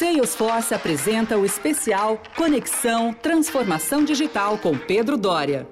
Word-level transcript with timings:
Salesforce 0.00 0.72
apresenta 0.72 1.36
o 1.36 1.44
especial 1.44 2.18
Conexão 2.34 3.12
Transformação 3.12 4.02
Digital 4.02 4.56
com 4.56 4.74
Pedro 4.74 5.18
Dória. 5.18 5.68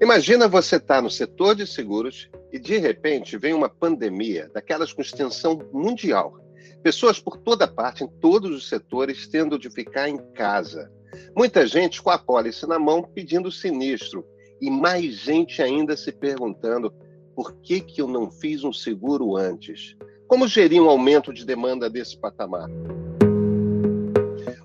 Imagina 0.00 0.46
você 0.46 0.76
estar 0.76 0.94
tá 0.94 1.02
no 1.02 1.10
setor 1.10 1.56
de 1.56 1.66
seguros 1.66 2.30
e 2.52 2.60
de 2.60 2.78
repente 2.78 3.36
vem 3.36 3.54
uma 3.54 3.68
pandemia, 3.68 4.48
daquelas 4.54 4.92
com 4.92 5.02
extensão 5.02 5.68
mundial. 5.72 6.38
Pessoas 6.80 7.18
por 7.18 7.38
toda 7.38 7.66
parte, 7.66 8.04
em 8.04 8.08
todos 8.20 8.52
os 8.52 8.68
setores, 8.68 9.26
tendo 9.26 9.58
de 9.58 9.68
ficar 9.68 10.08
em 10.08 10.16
casa. 10.32 10.92
Muita 11.36 11.66
gente 11.66 12.00
com 12.00 12.10
a 12.10 12.18
pólice 12.18 12.68
na 12.68 12.78
mão 12.78 13.02
pedindo 13.02 13.50
sinistro. 13.50 14.24
E 14.60 14.70
mais 14.70 15.16
gente 15.16 15.60
ainda 15.60 15.96
se 15.96 16.12
perguntando 16.12 16.94
por 17.34 17.54
que, 17.56 17.80
que 17.80 18.00
eu 18.00 18.06
não 18.06 18.30
fiz 18.30 18.64
um 18.64 18.72
seguro 18.72 19.36
antes? 19.36 19.96
Como 20.26 20.46
gerir 20.46 20.82
um 20.82 20.88
aumento 20.88 21.32
de 21.32 21.44
demanda 21.44 21.88
desse 21.90 22.16
patamar? 22.16 22.68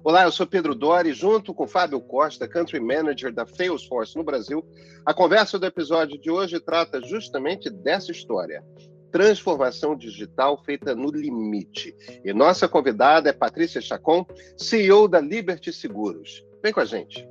Olá, 0.03 0.23
eu 0.23 0.31
sou 0.31 0.47
Pedro 0.47 0.73
Dori, 0.73 1.11
junto 1.11 1.53
com 1.53 1.67
Fábio 1.67 1.99
Costa, 1.99 2.47
Country 2.47 2.79
Manager 2.79 3.33
da 3.33 3.45
Salesforce 3.45 4.15
no 4.15 4.23
Brasil. 4.23 4.65
A 5.05 5.13
conversa 5.13 5.59
do 5.59 5.65
episódio 5.65 6.17
de 6.17 6.31
hoje 6.31 6.59
trata 6.59 7.01
justamente 7.01 7.69
dessa 7.69 8.11
história. 8.11 8.63
Transformação 9.11 9.97
digital 9.97 10.63
feita 10.63 10.95
no 10.95 11.11
limite. 11.11 11.93
E 12.23 12.31
nossa 12.33 12.69
convidada 12.69 13.29
é 13.29 13.33
Patrícia 13.33 13.81
Chacon, 13.81 14.25
CEO 14.57 15.09
da 15.09 15.19
Liberty 15.19 15.73
Seguros. 15.73 16.41
Vem 16.63 16.71
com 16.71 16.79
a 16.79 16.85
gente. 16.85 17.27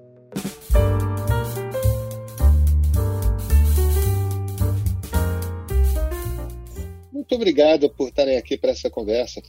Muito 7.28 7.42
obrigado 7.42 7.90
por 7.90 8.08
estarem 8.08 8.36
aqui 8.36 8.56
para 8.56 8.70
essa 8.70 8.88
conversa. 8.88 9.42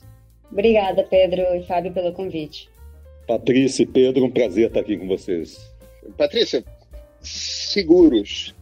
Obrigada, 0.52 1.04
Pedro 1.04 1.42
e 1.56 1.64
Fábio, 1.64 1.94
pelo 1.94 2.12
convite. 2.12 2.68
Patrícia 3.28 3.84
e 3.84 3.86
Pedro, 3.86 4.26
um 4.26 4.32
prazer 4.32 4.70
estar 4.70 4.80
aqui 4.80 4.98
com 4.98 5.08
vocês. 5.08 5.60
Patrícia, 6.18 6.66
seguros. 7.22 8.56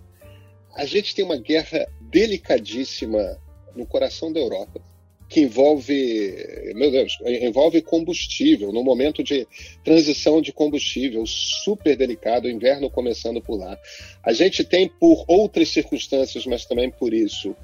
A 0.76 0.86
gente 0.86 1.16
tem 1.16 1.24
uma 1.24 1.38
guerra 1.38 1.88
delicadíssima 2.02 3.40
no 3.74 3.86
coração 3.86 4.34
da 4.34 4.42
Europa, 4.42 4.82
que 5.30 5.40
envolve, 5.40 6.74
meu 6.76 6.92
Deus, 6.92 7.18
envolve 7.26 7.82
combustível, 7.82 8.74
no 8.74 8.84
momento 8.84 9.24
de 9.24 9.48
transição 9.82 10.42
de 10.42 10.52
combustível, 10.52 11.26
super 11.26 11.96
delicado, 11.96 12.50
o 12.50 12.52
inverno 12.52 12.90
começando 12.90 13.42
por 13.42 13.58
lá. 13.58 13.80
A 14.22 14.34
gente 14.34 14.66
tem, 14.66 14.90
por 14.90 15.24
outras 15.26 15.70
circunstâncias, 15.70 16.46
mas 16.46 16.66
também 16.66 16.92
por 16.92 17.14
isso, 17.14 17.56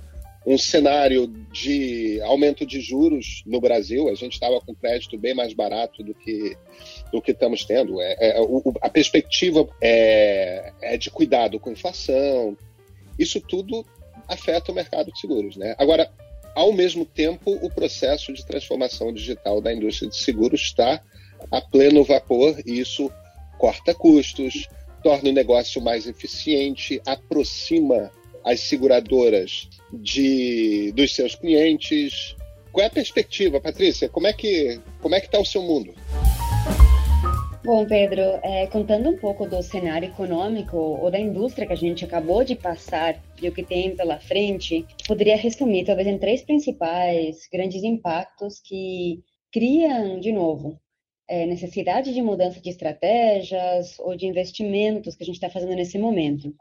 um 0.46 0.58
cenário 0.58 1.28
de 1.52 2.20
aumento 2.22 2.66
de 2.66 2.82
juros 2.82 3.44
no 3.46 3.62
Brasil. 3.62 4.10
A 4.10 4.16
gente 4.16 4.34
estava 4.34 4.60
com 4.60 4.74
crédito 4.74 5.18
bem 5.18 5.34
mais 5.34 5.54
barato 5.54 6.04
do 6.04 6.14
que, 6.16 6.58
do 7.12 7.22
que 7.22 7.32
estamos 7.32 7.64
tendo. 7.64 8.02
É, 8.02 8.16
é 8.38 8.42
o, 8.42 8.74
a 8.82 8.90
perspectiva 8.90 9.68
é, 9.82 10.74
é, 10.82 10.98
de 10.98 11.12
cuidado 11.12 11.60
com 11.60 11.72
inflação. 11.72 12.58
Isso 13.20 13.40
tudo 13.40 13.86
afeta 14.28 14.72
o 14.72 14.76
mercado 14.76 15.12
de 15.12 15.20
seguros. 15.20 15.56
Né? 15.56 15.76
Agora, 15.78 16.12
ao 16.56 16.74
mesmo 16.74 17.06
tempo, 17.06 17.52
o 17.62 17.70
processo 17.70 18.34
de 18.34 18.46
transformação 18.46 19.14
digital 19.14 19.62
da 19.62 19.74
indústria 19.74 20.10
de 20.10 20.18
seguros 20.18 20.62
está 20.62 21.02
a 21.52 21.62
pleno 21.62 22.04
vapor 22.04 22.60
e 22.66 22.80
isso 22.80 23.12
corta 23.58 23.94
custos, 23.94 24.68
torna 25.04 25.30
o 25.30 25.34
negócio 25.34 25.80
mais 25.82 26.08
eficiente, 26.08 27.00
aproxima 27.06 28.12
as 28.44 28.62
seguradoras 28.62 29.70
de, 29.94 30.92
dos 30.94 31.14
seus 31.14 31.36
clientes. 31.36 32.36
Qual 32.72 32.84
é 32.84 32.88
a 32.88 32.92
perspectiva, 32.92 33.60
Patrícia? 33.60 34.10
Como 34.10 34.28
é 34.28 34.34
que 34.34 34.80
como 35.02 35.16
é 35.16 35.20
que 35.20 35.26
está 35.26 35.40
o 35.40 35.46
seu 35.46 35.62
mundo? 35.62 35.94
Bom, 37.64 37.86
Pedro, 37.86 38.22
é, 38.42 38.66
contando 38.68 39.10
um 39.10 39.18
pouco 39.18 39.46
do 39.46 39.62
cenário 39.62 40.10
econômico 40.10 40.78
ou 40.78 41.12
da 41.12 41.20
indústria 41.20 41.68
que 41.68 41.74
a 41.74 41.78
gente 41.78 42.04
acabou 42.04 42.44
de 42.44 42.56
passar 42.56 43.22
e 43.40 43.48
o 43.48 43.52
que 43.52 43.62
tem 43.62 43.96
pela 43.96 44.20
frente, 44.20 44.84
poderia 45.08 45.38
resumir 45.38 45.86
talvez 45.86 46.08
em 46.08 46.18
três 46.18 46.42
principais 46.42 47.48
grandes 47.54 47.84
impactos 47.84 48.60
que 48.60 49.24
criam, 49.52 50.20
de 50.20 50.32
novo, 50.32 50.80
é, 51.28 51.46
necessidade 51.46 52.14
de 52.14 52.22
mudança 52.22 52.60
de 52.60 52.70
estratégias 52.70 54.00
ou 54.00 54.16
de 54.16 54.26
investimentos 54.26 55.16
que 55.16 55.24
a 55.24 55.26
gente 55.26 55.36
está 55.36 55.50
fazendo 55.50 55.76
nesse 55.76 56.00
momento 56.00 56.52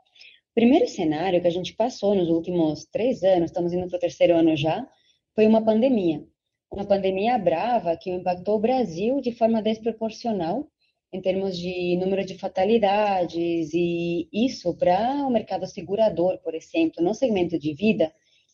primeiro 0.54 0.86
cenário 0.88 1.40
que 1.40 1.46
a 1.46 1.52
gente 1.52 1.74
passou 1.74 2.14
nos 2.14 2.28
últimos 2.28 2.84
três 2.86 3.22
anos, 3.22 3.50
estamos 3.50 3.72
indo 3.72 3.88
para 3.88 3.96
o 3.96 4.00
terceiro 4.00 4.34
ano 4.34 4.56
já, 4.56 4.86
foi 5.34 5.46
uma 5.46 5.64
pandemia. 5.64 6.24
Uma 6.70 6.84
pandemia 6.84 7.36
brava 7.38 7.96
que 7.96 8.10
impactou 8.10 8.56
o 8.56 8.60
Brasil 8.60 9.20
de 9.20 9.32
forma 9.32 9.62
desproporcional 9.62 10.68
em 11.12 11.20
termos 11.20 11.58
de 11.58 11.96
número 11.96 12.24
de 12.24 12.38
fatalidades, 12.38 13.74
e 13.74 14.28
isso 14.32 14.72
para 14.76 15.26
o 15.26 15.30
mercado 15.30 15.66
segurador, 15.66 16.38
por 16.38 16.54
exemplo, 16.54 17.02
no 17.02 17.14
segmento 17.14 17.58
de 17.58 17.74
vida, 17.74 18.12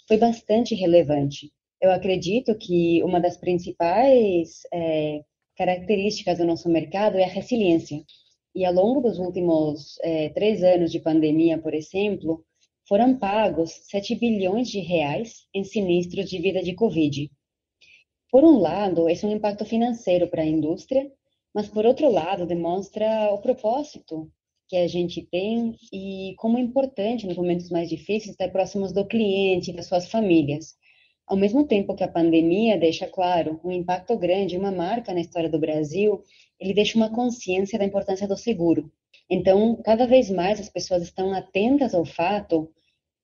foi 0.08 0.16
bastante 0.16 0.74
relevante. 0.74 1.52
Eu 1.80 1.90
acredito 1.90 2.56
que 2.56 3.02
uma 3.02 3.20
das 3.20 3.36
principais 3.36 4.62
é, 4.72 5.20
características 5.56 6.38
do 6.38 6.46
nosso 6.46 6.68
mercado 6.70 7.18
é 7.18 7.24
a 7.24 7.28
resiliência. 7.28 8.02
E 8.56 8.64
ao 8.64 8.72
longo 8.72 9.02
dos 9.02 9.18
últimos 9.18 9.98
é, 10.02 10.30
três 10.30 10.64
anos 10.64 10.90
de 10.90 10.98
pandemia, 10.98 11.58
por 11.58 11.74
exemplo, 11.74 12.42
foram 12.88 13.18
pagos 13.18 13.70
7 13.90 14.14
bilhões 14.14 14.68
de 14.68 14.80
reais 14.80 15.46
em 15.52 15.62
sinistros 15.62 16.30
de 16.30 16.38
vida 16.38 16.62
de 16.62 16.74
Covid. 16.74 17.30
Por 18.30 18.44
um 18.44 18.58
lado, 18.58 19.10
esse 19.10 19.26
é 19.26 19.28
um 19.28 19.36
impacto 19.36 19.66
financeiro 19.66 20.26
para 20.28 20.40
a 20.40 20.46
indústria, 20.46 21.06
mas 21.54 21.68
por 21.68 21.84
outro 21.84 22.10
lado, 22.10 22.46
demonstra 22.46 23.30
o 23.30 23.42
propósito 23.42 24.32
que 24.68 24.76
a 24.78 24.88
gente 24.88 25.20
tem 25.30 25.76
e 25.92 26.34
como 26.38 26.56
é 26.56 26.60
importante 26.62 27.26
nos 27.26 27.36
momentos 27.36 27.68
mais 27.68 27.90
difíceis 27.90 28.30
estar 28.30 28.48
próximos 28.48 28.90
do 28.90 29.04
cliente 29.06 29.70
e 29.70 29.74
das 29.74 29.86
suas 29.86 30.10
famílias. 30.10 30.78
Ao 31.26 31.36
mesmo 31.36 31.66
tempo 31.66 31.94
que 31.94 32.04
a 32.04 32.08
pandemia 32.08 32.78
deixa 32.78 33.06
claro 33.06 33.60
um 33.62 33.70
impacto 33.70 34.16
grande, 34.16 34.56
uma 34.56 34.70
marca 34.70 35.12
na 35.12 35.20
história 35.20 35.50
do 35.50 35.58
Brasil, 35.58 36.22
ele 36.60 36.74
deixa 36.74 36.96
uma 36.96 37.10
consciência 37.10 37.78
da 37.78 37.84
importância 37.84 38.26
do 38.26 38.36
seguro. 38.36 38.90
Então, 39.28 39.76
cada 39.84 40.06
vez 40.06 40.30
mais 40.30 40.60
as 40.60 40.68
pessoas 40.68 41.02
estão 41.02 41.32
atentas 41.32 41.94
ao 41.94 42.04
fato 42.04 42.70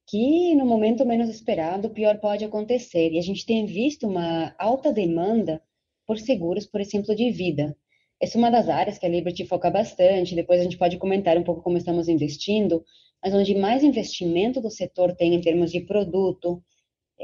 que 0.07 0.55
no 0.55 0.67
momento 0.67 1.07
menos 1.07 1.29
esperado, 1.29 1.89
o 1.89 1.91
pior 1.93 2.19
pode 2.19 2.45
acontecer. 2.45 3.13
E 3.13 3.19
a 3.19 3.23
gente 3.23 3.47
tem 3.47 3.65
visto 3.67 4.07
uma 4.07 4.55
alta 4.59 4.93
demanda 4.93 5.63
por 6.07 6.19
seguros, 6.19 6.67
por 6.67 6.81
exemplo, 6.81 7.15
de 7.15 7.31
vida. 7.31 7.77
Essa 8.21 8.37
é 8.37 8.39
uma 8.39 8.51
das 8.51 8.69
áreas 8.69 8.99
que 8.99 9.07
a 9.07 9.09
Liberty 9.09 9.47
foca 9.47 9.71
bastante, 9.71 10.35
depois 10.35 10.61
a 10.61 10.65
gente 10.65 10.79
pode 10.79 10.97
comentar 10.97 11.37
um 11.37 11.43
pouco 11.43 11.63
como 11.63 11.77
estamos 11.77 12.09
investindo, 12.09 12.85
mas 13.23 13.35
onde 13.35 13.55
mais 13.55 13.83
investimento 13.83 14.61
do 14.61 14.71
setor 14.71 15.15
tem 15.15 15.35
em 15.35 15.41
termos 15.41 15.73
de 15.73 15.81
produto, 15.81 16.63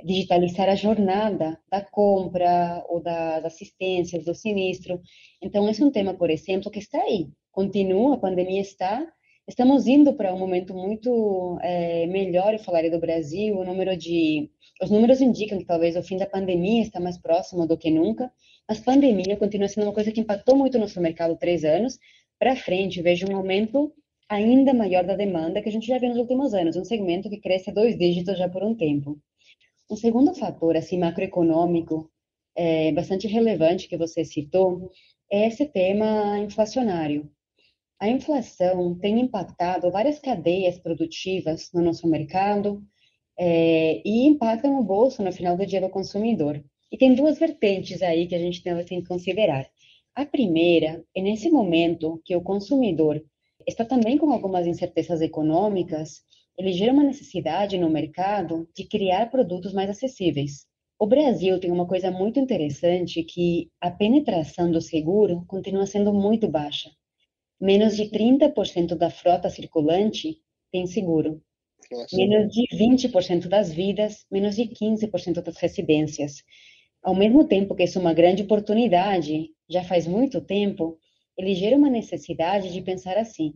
digitalizar 0.05 0.69
a 0.69 0.75
jornada 0.75 1.59
da 1.71 1.81
compra 1.81 2.85
ou 2.89 3.01
da, 3.01 3.41
da 3.41 3.47
assistência, 3.49 4.23
do 4.23 4.35
sinistro. 4.35 5.01
Então, 5.43 5.69
esse 5.69 5.83
é 5.83 5.87
um 5.87 5.91
tema, 5.91 6.15
por 6.15 6.31
exemplo, 6.31 6.71
que 6.71 6.79
está 6.79 7.01
aí. 7.03 7.29
Continua, 7.53 8.15
a 8.15 8.19
pandemia 8.19 8.61
está. 8.61 9.07
Estamos 9.47 9.87
indo 9.87 10.15
para 10.15 10.35
um 10.35 10.39
momento 10.39 10.75
muito 10.75 11.59
é, 11.63 12.07
melhor, 12.07 12.53
eu 12.53 12.59
falaria, 12.59 12.91
do 12.91 13.01
Brasil. 13.01 13.57
O 13.57 13.65
número 13.65 13.97
de. 13.97 14.51
Os 14.83 14.91
números 14.91 15.21
indicam 15.21 15.59
que 15.59 15.65
talvez 15.65 15.97
o 15.97 16.03
fim 16.03 16.17
da 16.19 16.27
pandemia 16.27 16.83
está 16.83 17.01
mais 17.01 17.19
próximo 17.19 17.67
do 17.67 17.77
que 17.77 17.91
nunca, 17.91 18.31
mas 18.69 18.79
pandemia 18.79 19.37
continua 19.37 19.67
sendo 19.67 19.85
uma 19.85 19.93
coisa 19.93 20.13
que 20.13 20.21
impactou 20.21 20.57
muito 20.57 20.77
o 20.77 20.81
nosso 20.81 21.01
mercado 21.01 21.37
três 21.37 21.65
anos. 21.65 21.99
Para 22.39 22.55
frente, 22.55 23.03
vejo 23.03 23.27
um 23.29 23.37
aumento 23.37 23.93
ainda 24.29 24.75
maior 24.75 25.05
da 25.05 25.17
demanda 25.17 25.63
que 25.63 25.69
a 25.69 25.73
gente 25.73 25.87
já 25.87 25.99
viu 25.99 26.11
nos 26.11 26.19
últimos 26.19 26.53
anos, 26.55 26.77
um 26.77 26.85
segmento 26.85 27.31
que 27.31 27.41
cresce 27.41 27.71
a 27.71 27.73
dois 27.73 27.97
dígitos 27.99 28.39
já 28.39 28.49
por 28.49 28.63
um 28.63 28.75
tempo. 28.75 29.19
Um 29.91 29.97
segundo 29.97 30.35
fator 30.35 30.77
assim 30.77 30.99
macroeconômico 30.99 32.11
é, 32.55 32.93
bastante 32.93 33.27
relevante 33.27 33.89
que 33.89 33.97
você 33.97 34.25
citou 34.25 34.91
é 35.31 35.47
esse 35.47 35.65
tema 35.67 36.39
inflacionário. 36.39 37.31
A 37.99 38.09
inflação 38.09 38.99
tem 38.99 39.19
impactado 39.19 39.91
várias 39.91 40.19
cadeias 40.19 40.79
produtivas 40.79 41.71
no 41.73 41.81
nosso 41.81 42.07
mercado 42.07 42.83
é, 43.39 44.03
e 44.05 44.27
impacta 44.27 44.69
no 44.69 44.83
bolso 44.83 45.23
no 45.23 45.33
final 45.33 45.57
do 45.57 45.65
dia 45.65 45.81
do 45.81 45.89
consumidor. 45.89 46.63
E 46.93 46.99
tem 46.99 47.15
duas 47.15 47.39
vertentes 47.39 48.03
aí 48.03 48.27
que 48.27 48.35
a 48.35 48.39
gente 48.39 48.63
tem 48.63 49.01
que 49.01 49.09
considerar. 49.09 49.69
A 50.15 50.27
primeira 50.27 51.05
é 51.15 51.23
nesse 51.23 51.51
momento 51.51 52.21
que 52.25 52.37
o 52.37 52.43
consumidor 52.43 53.25
está 53.67 53.85
também 53.85 54.19
com 54.19 54.31
algumas 54.33 54.67
incertezas 54.67 55.21
econômicas, 55.21 56.23
ele 56.59 56.73
gera 56.73 56.93
uma 56.93 57.05
necessidade 57.05 57.79
no 57.79 57.89
mercado 57.89 58.69
de 58.75 58.85
criar 58.85 59.31
produtos 59.31 59.73
mais 59.73 59.89
acessíveis. 59.89 60.67
O 60.99 61.07
Brasil 61.07 61.61
tem 61.61 61.71
uma 61.71 61.87
coisa 61.87 62.11
muito 62.11 62.41
interessante 62.41 63.23
que 63.23 63.71
a 63.81 63.89
penetração 63.89 64.69
do 64.69 64.81
seguro 64.81 65.45
continua 65.47 65.87
sendo 65.87 66.13
muito 66.13 66.49
baixa. 66.49 66.91
Menos 67.61 67.97
de 67.97 68.11
30% 68.11 68.97
da 68.97 69.09
frota 69.09 69.49
circulante 69.49 70.39
tem 70.73 70.87
seguro. 70.87 71.41
Nossa. 71.91 72.17
menos 72.17 72.53
de 72.53 72.67
20% 72.77 73.49
das 73.49 73.73
vidas, 73.73 74.27
menos 74.31 74.57
de 74.57 74.65
15% 74.65 75.41
das 75.41 75.57
residências. 75.57 76.43
Ao 77.03 77.15
mesmo 77.15 77.47
tempo 77.47 77.75
que 77.75 77.85
isso 77.85 77.99
é 77.99 78.01
uma 78.01 78.13
grande 78.13 78.43
oportunidade, 78.43 79.51
já 79.71 79.85
faz 79.85 80.07
muito 80.07 80.41
tempo, 80.41 80.99
ele 81.37 81.55
gera 81.55 81.77
uma 81.77 81.89
necessidade 81.89 82.73
de 82.73 82.83
pensar 82.83 83.17
assim: 83.17 83.55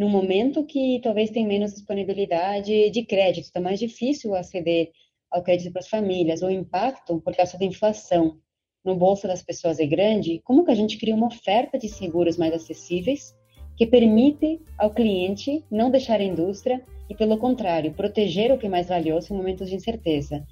no 0.00 0.08
momento 0.08 0.64
que 0.64 0.98
talvez 1.02 1.28
tem 1.28 1.46
menos 1.46 1.74
disponibilidade 1.74 2.88
de 2.88 3.04
crédito, 3.04 3.44
está 3.44 3.60
mais 3.60 3.78
difícil 3.78 4.34
aceder 4.34 4.88
ao 5.30 5.42
crédito 5.42 5.70
para 5.70 5.80
as 5.80 5.88
famílias, 5.88 6.40
o 6.40 6.48
impacto 6.48 7.20
por 7.20 7.36
causa 7.36 7.58
da 7.58 7.66
inflação 7.66 8.38
no 8.82 8.96
bolso 8.96 9.28
das 9.28 9.42
pessoas 9.42 9.78
é 9.78 9.84
grande, 9.84 10.40
como 10.42 10.64
que 10.64 10.70
a 10.70 10.74
gente 10.74 10.96
cria 10.96 11.14
uma 11.14 11.26
oferta 11.26 11.78
de 11.78 11.86
seguros 11.86 12.38
mais 12.38 12.54
acessíveis 12.54 13.36
que 13.76 13.86
permite 13.86 14.58
ao 14.78 14.90
cliente 14.90 15.62
não 15.70 15.90
deixar 15.90 16.18
a 16.18 16.24
indústria 16.24 16.82
e, 17.10 17.14
pelo 17.14 17.36
contrário, 17.36 17.92
proteger 17.92 18.50
o 18.50 18.56
que 18.56 18.68
é 18.68 18.70
mais 18.70 18.88
valioso 18.88 19.34
em 19.34 19.36
momentos 19.36 19.68
de 19.68 19.76
incerteza? 19.76 20.46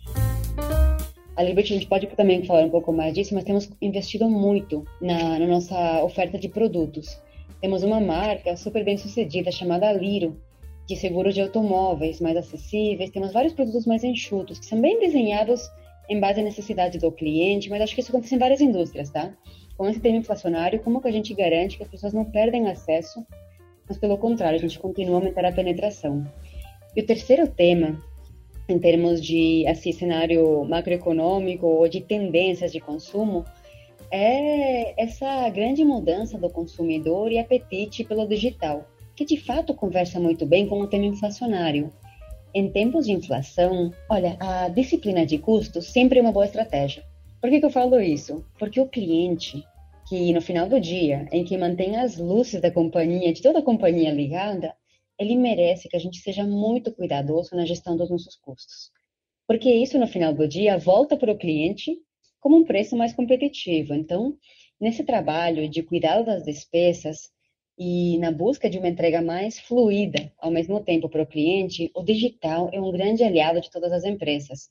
A 1.34 1.42
Liberty, 1.42 1.72
a 1.72 1.76
gente 1.76 1.88
pode 1.88 2.06
também 2.08 2.44
falar 2.44 2.66
um 2.66 2.70
pouco 2.70 2.92
mais 2.92 3.14
disso, 3.14 3.34
mas 3.34 3.44
temos 3.44 3.70
investido 3.80 4.28
muito 4.28 4.84
na, 5.00 5.38
na 5.38 5.46
nossa 5.46 6.04
oferta 6.04 6.38
de 6.38 6.50
produtos. 6.50 7.18
Temos 7.60 7.82
uma 7.82 8.00
marca 8.00 8.56
super 8.56 8.84
bem 8.84 8.96
sucedida 8.96 9.50
chamada 9.50 9.92
Liro, 9.92 10.40
de 10.86 10.96
seguros 10.96 11.34
de 11.34 11.40
automóveis 11.40 12.20
mais 12.20 12.36
acessíveis. 12.36 13.10
Temos 13.10 13.32
vários 13.32 13.52
produtos 13.52 13.84
mais 13.84 14.04
enxutos, 14.04 14.58
que 14.58 14.66
são 14.66 14.80
bem 14.80 15.00
desenhados 15.00 15.68
em 16.08 16.20
base 16.20 16.40
à 16.40 16.42
necessidade 16.42 16.98
do 16.98 17.12
cliente, 17.12 17.68
mas 17.68 17.82
acho 17.82 17.94
que 17.94 18.00
isso 18.00 18.10
acontece 18.10 18.34
em 18.34 18.38
várias 18.38 18.60
indústrias, 18.60 19.10
tá? 19.10 19.34
Com 19.76 19.88
esse 19.88 20.00
tema 20.00 20.16
inflacionário, 20.16 20.80
como 20.80 21.00
que 21.00 21.08
a 21.08 21.12
gente 21.12 21.34
garante 21.34 21.76
que 21.76 21.82
as 21.82 21.88
pessoas 21.88 22.14
não 22.14 22.24
perdem 22.24 22.68
acesso, 22.68 23.26
mas 23.86 23.98
pelo 23.98 24.16
contrário, 24.16 24.56
a 24.56 24.60
gente 24.60 24.78
continua 24.78 25.16
a 25.16 25.18
aumentar 25.18 25.44
a 25.44 25.52
penetração. 25.52 26.24
E 26.96 27.00
o 27.00 27.06
terceiro 27.06 27.46
tema 27.46 28.02
em 28.68 28.78
termos 28.78 29.22
de 29.22 29.66
assim, 29.66 29.92
cenário 29.92 30.62
macroeconômico 30.64 31.66
ou 31.66 31.88
de 31.88 32.02
tendências 32.02 32.70
de 32.70 32.80
consumo, 32.80 33.44
é 34.10 35.00
essa 35.02 35.48
grande 35.50 35.84
mudança 35.84 36.38
do 36.38 36.50
consumidor 36.50 37.30
e 37.30 37.38
apetite 37.38 38.04
pelo 38.04 38.26
digital, 38.26 38.88
que 39.14 39.24
de 39.24 39.36
fato 39.36 39.74
conversa 39.74 40.18
muito 40.18 40.46
bem 40.46 40.66
com 40.66 40.80
o 40.80 40.86
tema 40.86 41.06
inflacionário. 41.06 41.92
Em 42.54 42.70
tempos 42.70 43.06
de 43.06 43.12
inflação, 43.12 43.92
olha, 44.08 44.36
a 44.40 44.68
disciplina 44.68 45.26
de 45.26 45.38
custos 45.38 45.86
sempre 45.86 46.18
é 46.18 46.22
uma 46.22 46.32
boa 46.32 46.46
estratégia. 46.46 47.04
Por 47.40 47.50
que, 47.50 47.60
que 47.60 47.66
eu 47.66 47.70
falo 47.70 48.00
isso? 48.00 48.44
Porque 48.58 48.80
o 48.80 48.88
cliente, 48.88 49.64
que 50.08 50.32
no 50.32 50.40
final 50.40 50.68
do 50.68 50.80
dia, 50.80 51.28
em 51.30 51.44
que 51.44 51.58
mantém 51.58 51.96
as 51.96 52.16
luzes 52.16 52.60
da 52.60 52.70
companhia, 52.70 53.32
de 53.32 53.42
toda 53.42 53.60
a 53.60 53.62
companhia 53.62 54.10
ligada, 54.10 54.74
ele 55.18 55.36
merece 55.36 55.88
que 55.88 55.96
a 55.96 56.00
gente 56.00 56.18
seja 56.18 56.44
muito 56.44 56.92
cuidadoso 56.92 57.54
na 57.54 57.66
gestão 57.66 57.96
dos 57.96 58.10
nossos 58.10 58.36
custos. 58.36 58.90
Porque 59.46 59.70
isso, 59.70 59.98
no 59.98 60.06
final 60.06 60.32
do 60.32 60.46
dia, 60.46 60.78
volta 60.78 61.16
para 61.16 61.32
o 61.32 61.38
cliente 61.38 61.98
como 62.40 62.56
um 62.56 62.64
preço 62.64 62.96
mais 62.96 63.12
competitivo. 63.12 63.94
Então, 63.94 64.36
nesse 64.80 65.04
trabalho 65.04 65.68
de 65.68 65.82
cuidado 65.82 66.24
das 66.24 66.44
despesas 66.44 67.30
e 67.78 68.18
na 68.18 68.32
busca 68.32 68.68
de 68.68 68.78
uma 68.78 68.88
entrega 68.88 69.22
mais 69.22 69.58
fluida 69.58 70.32
ao 70.38 70.50
mesmo 70.50 70.80
tempo 70.80 71.08
para 71.08 71.22
o 71.22 71.26
cliente, 71.26 71.90
o 71.94 72.02
digital 72.02 72.70
é 72.72 72.80
um 72.80 72.90
grande 72.90 73.22
aliado 73.22 73.60
de 73.60 73.70
todas 73.70 73.92
as 73.92 74.04
empresas. 74.04 74.70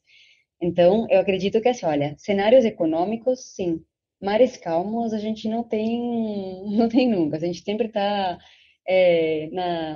Então, 0.62 1.08
eu 1.10 1.20
acredito 1.20 1.62
que, 1.62 1.70
assim, 1.70 1.86
olha, 1.86 2.16
cenários 2.18 2.66
econômicos, 2.66 3.54
sim, 3.56 3.82
mares 4.22 4.58
calmos 4.58 5.14
a 5.14 5.20
gente 5.20 5.48
não 5.48 5.64
tem, 5.64 6.66
não 6.76 6.90
tem 6.90 7.08
nunca. 7.10 7.38
A 7.38 7.40
gente 7.40 7.62
sempre 7.64 7.88
está 7.88 8.38
é, 8.88 9.50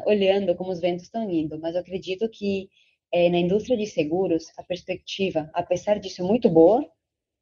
olhando 0.05 0.55
como 0.55 0.71
os 0.71 0.79
ventos 0.79 1.03
estão 1.03 1.29
indo, 1.29 1.59
mas 1.59 1.75
eu 1.75 1.81
acredito 1.81 2.29
que 2.29 2.69
é, 3.11 3.29
na 3.29 3.39
indústria 3.39 3.77
de 3.77 3.85
seguros 3.87 4.45
a 4.57 4.63
perspectiva, 4.63 5.49
apesar 5.53 5.99
disso, 5.99 6.21
é 6.21 6.25
muito 6.25 6.49
boa, 6.49 6.87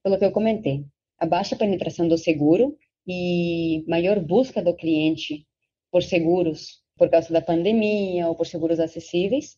pelo 0.04 0.18
que 0.18 0.26
eu 0.26 0.32
comentei. 0.32 0.86
A 1.18 1.26
baixa 1.26 1.56
penetração 1.56 2.08
do 2.08 2.18
seguro 2.18 2.78
e 3.08 3.84
maior 3.88 4.20
busca 4.20 4.62
do 4.62 4.76
cliente 4.76 5.46
por 5.92 6.04
seguros 6.04 6.82
por 6.98 7.10
causa 7.10 7.32
da 7.32 7.42
pandemia 7.42 8.28
ou 8.28 8.36
por 8.36 8.46
seguros 8.46 8.80
acessíveis, 8.80 9.58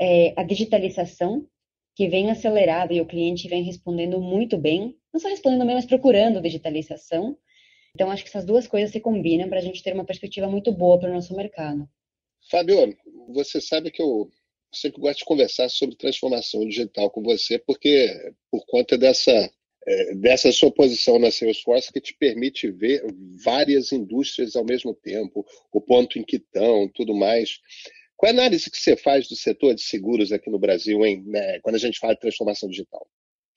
é, 0.00 0.32
a 0.36 0.44
digitalização 0.44 1.44
que 1.96 2.08
vem 2.08 2.30
acelerada 2.30 2.94
e 2.94 3.00
o 3.00 3.06
cliente 3.06 3.48
vem 3.48 3.64
respondendo 3.64 4.20
muito 4.20 4.56
bem, 4.56 4.96
não 5.12 5.20
só 5.20 5.28
respondendo 5.28 5.66
bem, 5.66 5.74
mas 5.74 5.86
procurando 5.86 6.40
digitalização, 6.40 7.36
então, 7.98 8.12
acho 8.12 8.22
que 8.22 8.28
essas 8.28 8.44
duas 8.44 8.68
coisas 8.68 8.92
se 8.92 9.00
combinam 9.00 9.48
para 9.48 9.58
a 9.58 9.62
gente 9.62 9.82
ter 9.82 9.92
uma 9.92 10.04
perspectiva 10.04 10.46
muito 10.46 10.70
boa 10.70 11.00
para 11.00 11.10
o 11.10 11.14
nosso 11.14 11.34
mercado. 11.34 11.88
Fábio, 12.48 12.96
você 13.34 13.60
sabe 13.60 13.90
que 13.90 14.00
eu 14.00 14.30
sempre 14.72 15.00
gosto 15.00 15.18
de 15.18 15.24
conversar 15.24 15.68
sobre 15.68 15.96
transformação 15.96 16.64
digital 16.64 17.10
com 17.10 17.22
você, 17.22 17.58
porque 17.58 18.14
por 18.52 18.64
conta 18.66 18.96
dessa, 18.96 19.50
dessa 20.16 20.52
sua 20.52 20.70
posição 20.70 21.18
na 21.18 21.30
Salesforce 21.30 21.92
que 21.92 22.00
te 22.00 22.14
permite 22.14 22.70
ver 22.70 23.02
várias 23.42 23.92
indústrias 23.92 24.56
ao 24.56 24.64
mesmo 24.64 24.94
tempo, 24.94 25.46
o 25.72 25.80
ponto 25.80 26.18
em 26.18 26.22
que 26.22 26.36
estão, 26.36 26.88
tudo 26.94 27.14
mais. 27.14 27.58
Qual 28.16 28.28
é 28.28 28.34
a 28.34 28.38
análise 28.38 28.70
que 28.70 28.78
você 28.78 28.96
faz 28.96 29.28
do 29.28 29.36
setor 29.36 29.74
de 29.74 29.82
seguros 29.82 30.32
aqui 30.32 30.50
no 30.50 30.58
Brasil, 30.58 31.06
hein, 31.06 31.22
né, 31.26 31.60
quando 31.60 31.76
a 31.76 31.78
gente 31.78 31.98
fala 31.98 32.14
de 32.14 32.20
transformação 32.20 32.68
digital? 32.68 33.06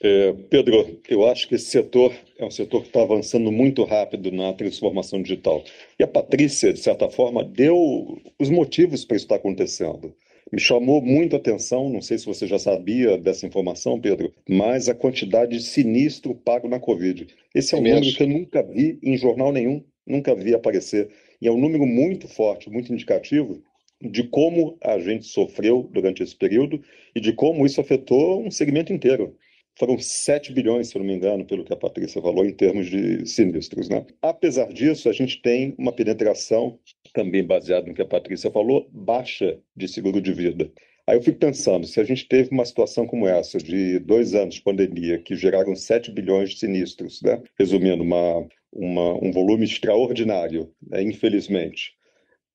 É, 0.03 0.33
Pedro, 0.49 0.99
eu 1.07 1.27
acho 1.27 1.47
que 1.47 1.55
esse 1.55 1.65
setor 1.65 2.11
é 2.37 2.43
um 2.43 2.49
setor 2.49 2.81
que 2.81 2.87
está 2.87 3.03
avançando 3.03 3.51
muito 3.51 3.83
rápido 3.83 4.31
na 4.31 4.51
transformação 4.51 5.21
digital. 5.21 5.63
E 5.99 6.03
a 6.03 6.07
Patrícia, 6.07 6.73
de 6.73 6.79
certa 6.79 7.07
forma, 7.07 7.43
deu 7.43 8.19
os 8.39 8.49
motivos 8.49 9.05
para 9.05 9.15
isso 9.15 9.25
estar 9.25 9.35
acontecendo. 9.35 10.15
Me 10.51 10.59
chamou 10.59 11.01
muito 11.01 11.35
a 11.35 11.39
atenção, 11.39 11.89
não 11.89 12.01
sei 12.01 12.17
se 12.17 12.25
você 12.25 12.45
já 12.45 12.59
sabia 12.59 13.17
dessa 13.17 13.45
informação, 13.45 13.99
Pedro, 13.99 14.33
mas 14.49 14.89
a 14.89 14.95
quantidade 14.95 15.57
de 15.57 15.63
sinistro 15.63 16.35
pago 16.35 16.67
na 16.67 16.79
Covid. 16.79 17.27
Esse 17.55 17.73
é, 17.73 17.77
é 17.77 17.81
um 17.81 17.83
número 17.85 18.15
que 18.15 18.23
eu 18.23 18.27
nunca 18.27 18.61
vi 18.61 18.99
em 19.01 19.15
jornal 19.17 19.51
nenhum, 19.51 19.83
nunca 20.05 20.35
vi 20.35 20.53
aparecer. 20.53 21.09
E 21.41 21.47
é 21.47 21.51
um 21.51 21.59
número 21.59 21.85
muito 21.85 22.27
forte, 22.27 22.69
muito 22.69 22.91
indicativo 22.91 23.63
de 24.01 24.23
como 24.23 24.77
a 24.83 24.99
gente 24.99 25.25
sofreu 25.25 25.87
durante 25.91 26.23
esse 26.23 26.35
período 26.35 26.81
e 27.15 27.21
de 27.21 27.33
como 27.33 27.65
isso 27.65 27.79
afetou 27.79 28.45
um 28.45 28.51
segmento 28.51 28.91
inteiro 28.91 29.37
foram 29.77 29.97
7 29.97 30.51
bilhões, 30.53 30.89
se 30.89 30.95
eu 30.95 30.99
não 30.99 31.07
me 31.07 31.15
engano, 31.15 31.45
pelo 31.45 31.63
que 31.63 31.73
a 31.73 31.77
Patrícia 31.77 32.21
falou, 32.21 32.45
em 32.45 32.53
termos 32.53 32.89
de 32.89 33.25
sinistros. 33.25 33.89
Né? 33.89 34.05
Apesar 34.21 34.71
disso, 34.71 35.09
a 35.09 35.13
gente 35.13 35.41
tem 35.41 35.73
uma 35.77 35.91
penetração, 35.91 36.77
também 37.13 37.43
baseada 37.43 37.87
no 37.87 37.93
que 37.93 38.01
a 38.01 38.05
Patrícia 38.05 38.51
falou, 38.51 38.89
baixa 38.91 39.59
de 39.75 39.87
seguro 39.87 40.21
de 40.21 40.33
vida. 40.33 40.71
Aí 41.07 41.17
eu 41.17 41.21
fico 41.21 41.39
pensando, 41.39 41.85
se 41.87 41.99
a 41.99 42.03
gente 42.03 42.27
teve 42.27 42.49
uma 42.51 42.63
situação 42.63 43.07
como 43.07 43.27
essa, 43.27 43.57
de 43.57 43.99
dois 43.99 44.33
anos 44.33 44.55
de 44.55 44.61
pandemia, 44.61 45.19
que 45.19 45.35
geraram 45.35 45.75
7 45.75 46.11
bilhões 46.11 46.51
de 46.51 46.59
sinistros, 46.59 47.21
né? 47.21 47.41
resumindo, 47.57 48.03
uma, 48.03 48.47
uma, 48.71 49.13
um 49.23 49.31
volume 49.31 49.65
extraordinário, 49.65 50.71
né? 50.81 51.01
infelizmente, 51.01 51.93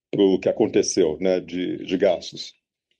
para 0.09 0.21
o 0.21 0.39
que 0.39 0.49
aconteceu 0.49 1.17
né? 1.19 1.39
de, 1.39 1.85
de 1.85 1.97
gastos. 1.97 2.53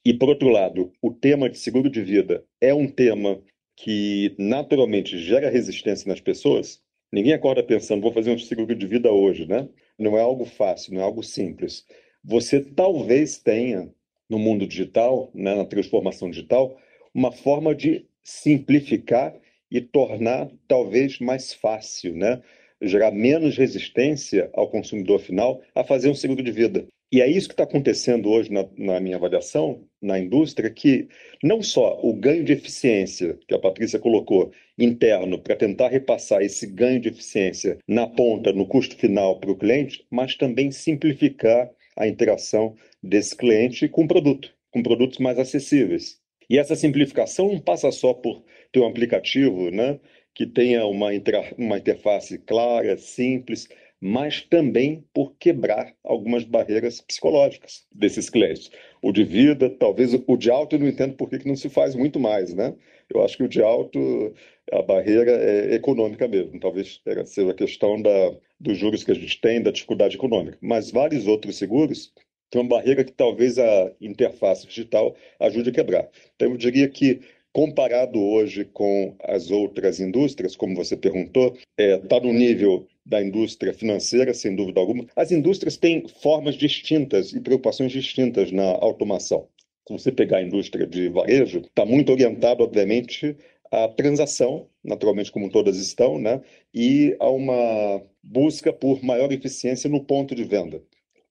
E, 0.05 0.13
por 0.13 0.29
outro 0.29 0.49
lado, 0.49 0.91
o 1.01 1.11
tema 1.11 1.49
de 1.49 1.57
seguro 1.57 1.89
de 1.89 2.01
vida 2.01 2.43
é 2.61 2.73
um 2.73 2.87
tema 2.87 3.41
que 3.75 4.35
naturalmente 4.37 5.17
gera 5.17 5.49
resistência 5.49 6.09
nas 6.09 6.19
pessoas, 6.19 6.81
ninguém 7.11 7.33
acorda 7.33 7.63
pensando, 7.63 8.01
vou 8.01 8.11
fazer 8.11 8.31
um 8.31 8.39
seguro 8.39 8.75
de 8.75 8.87
vida 8.87 9.11
hoje, 9.11 9.47
né? 9.47 9.69
Não 9.97 10.17
é 10.17 10.21
algo 10.21 10.45
fácil, 10.45 10.93
não 10.93 11.01
é 11.01 11.03
algo 11.03 11.23
simples. 11.23 11.85
Você 12.23 12.59
talvez 12.61 13.37
tenha, 13.37 13.89
no 14.29 14.37
mundo 14.37 14.67
digital, 14.67 15.31
né, 15.33 15.55
na 15.55 15.65
transformação 15.65 16.29
digital, 16.29 16.77
uma 17.13 17.31
forma 17.31 17.73
de 17.73 18.05
simplificar 18.23 19.33
e 19.71 19.81
tornar 19.81 20.51
talvez 20.67 21.19
mais 21.19 21.53
fácil, 21.53 22.15
né? 22.15 22.41
Gerar 22.81 23.11
menos 23.11 23.57
resistência 23.57 24.49
ao 24.53 24.69
consumidor 24.69 25.19
final 25.19 25.61
a 25.73 25.83
fazer 25.83 26.09
um 26.09 26.15
seguro 26.15 26.43
de 26.43 26.51
vida. 26.51 26.87
E 27.09 27.21
é 27.21 27.29
isso 27.29 27.47
que 27.47 27.53
está 27.53 27.63
acontecendo 27.63 28.29
hoje 28.29 28.51
na, 28.51 28.67
na, 28.77 28.99
minha 28.99 29.15
avaliação 29.15 29.87
na 30.01 30.19
indústria, 30.19 30.69
que 30.69 31.07
não 31.41 31.63
só 31.63 31.97
o 32.03 32.13
ganho 32.13 32.43
de 32.43 32.51
eficiência 32.51 33.39
que 33.47 33.55
a 33.55 33.59
Patrícia 33.59 33.97
colocou 33.97 34.51
interno 34.77 35.39
para 35.39 35.55
tentar 35.55 35.87
repassar 35.87 36.41
esse 36.41 36.67
ganho 36.67 36.99
de 36.99 37.07
eficiência 37.07 37.77
na 37.87 38.07
ponta, 38.07 38.51
no 38.51 38.67
custo 38.67 38.97
final 38.97 39.39
para 39.39 39.51
o 39.51 39.55
cliente, 39.55 40.05
mas 40.11 40.35
também 40.35 40.69
simplificar 40.69 41.71
a 41.95 42.07
interação 42.07 42.75
desse 43.01 43.35
cliente 43.35 43.87
com 43.87 44.03
o 44.03 44.07
produto, 44.07 44.53
com 44.69 44.83
produtos 44.83 45.17
mais 45.19 45.39
acessíveis. 45.39 46.19
E 46.49 46.57
essa 46.57 46.75
simplificação 46.75 47.47
não 47.47 47.59
passa 47.59 47.89
só 47.89 48.13
por 48.13 48.43
ter 48.71 48.81
um 48.81 48.87
aplicativo 48.87 49.71
né, 49.71 49.97
que 50.33 50.45
tenha 50.45 50.85
uma, 50.85 51.09
uma 51.57 51.77
interface 51.77 52.37
clara, 52.39 52.97
simples, 52.97 53.67
mas 53.99 54.41
também 54.41 55.03
por 55.13 55.35
quebrar 55.37 55.93
algumas 56.03 56.43
barreiras 56.43 57.01
psicológicas 57.01 57.85
desses 57.91 58.29
clientes. 58.29 58.69
O 59.01 59.11
de 59.11 59.23
vida, 59.23 59.69
talvez 59.69 60.13
o 60.13 60.37
de 60.37 60.51
alto 60.51 60.75
eu 60.75 60.79
não 60.79 60.87
entendo 60.87 61.15
por 61.15 61.29
que, 61.29 61.39
que 61.39 61.47
não 61.47 61.55
se 61.55 61.69
faz 61.69 61.95
muito 61.95 62.19
mais, 62.19 62.53
né? 62.53 62.75
Eu 63.09 63.23
acho 63.23 63.37
que 63.37 63.43
o 63.43 63.47
de 63.47 63.61
alto, 63.61 64.33
a 64.71 64.81
barreira 64.81 65.31
é 65.31 65.73
econômica 65.75 66.27
mesmo, 66.27 66.59
talvez 66.59 67.01
seja 67.25 67.51
a 67.51 67.53
questão 67.53 68.01
da, 68.01 68.35
dos 68.59 68.77
juros 68.77 69.03
que 69.03 69.11
a 69.11 69.15
gente 69.15 69.39
tem, 69.39 69.61
da 69.61 69.71
dificuldade 69.71 70.15
econômica. 70.15 70.57
Mas 70.61 70.91
vários 70.91 71.27
outros 71.27 71.57
seguros 71.57 72.13
Tem 72.49 72.61
uma 72.61 72.69
barreira 72.69 73.03
que 73.03 73.11
talvez 73.11 73.57
a 73.59 73.91
interface 73.99 74.67
digital 74.67 75.15
ajude 75.39 75.69
a 75.69 75.73
quebrar. 75.73 76.09
Então, 76.35 76.51
eu 76.51 76.57
diria 76.57 76.87
que 76.89 77.21
comparado 77.51 78.21
hoje 78.21 78.65
com 78.65 79.15
as 79.23 79.49
outras 79.51 79.99
indústrias, 79.99 80.55
como 80.55 80.75
você 80.75 80.95
perguntou, 80.95 81.53
está 81.55 81.65
é, 81.77 81.97
tá 81.97 82.19
no 82.19 82.31
nível 82.31 82.87
da 83.07 83.21
indústria 83.23 83.73
financeira, 83.73 84.33
sem 84.33 84.55
dúvida 84.55 84.79
alguma. 84.79 85.05
As 85.15 85.31
indústrias 85.31 85.77
têm 85.77 86.05
formas 86.21 86.55
distintas 86.55 87.31
e 87.33 87.39
preocupações 87.39 87.91
distintas 87.91 88.51
na 88.51 88.65
automação. 88.81 89.47
Se 89.87 89.93
você 89.93 90.11
pegar 90.11 90.37
a 90.37 90.43
indústria 90.43 90.85
de 90.85 91.07
varejo, 91.07 91.59
está 91.59 91.85
muito 91.85 92.11
orientado, 92.11 92.63
obviamente, 92.63 93.37
à 93.71 93.87
transação, 93.87 94.67
naturalmente, 94.83 95.31
como 95.31 95.49
todas 95.49 95.77
estão, 95.77 96.19
né? 96.19 96.41
e 96.73 97.15
a 97.19 97.29
uma 97.29 98.01
busca 98.21 98.73
por 98.73 99.01
maior 99.01 99.31
eficiência 99.31 99.89
no 99.89 100.03
ponto 100.03 100.35
de 100.35 100.43
venda. 100.43 100.81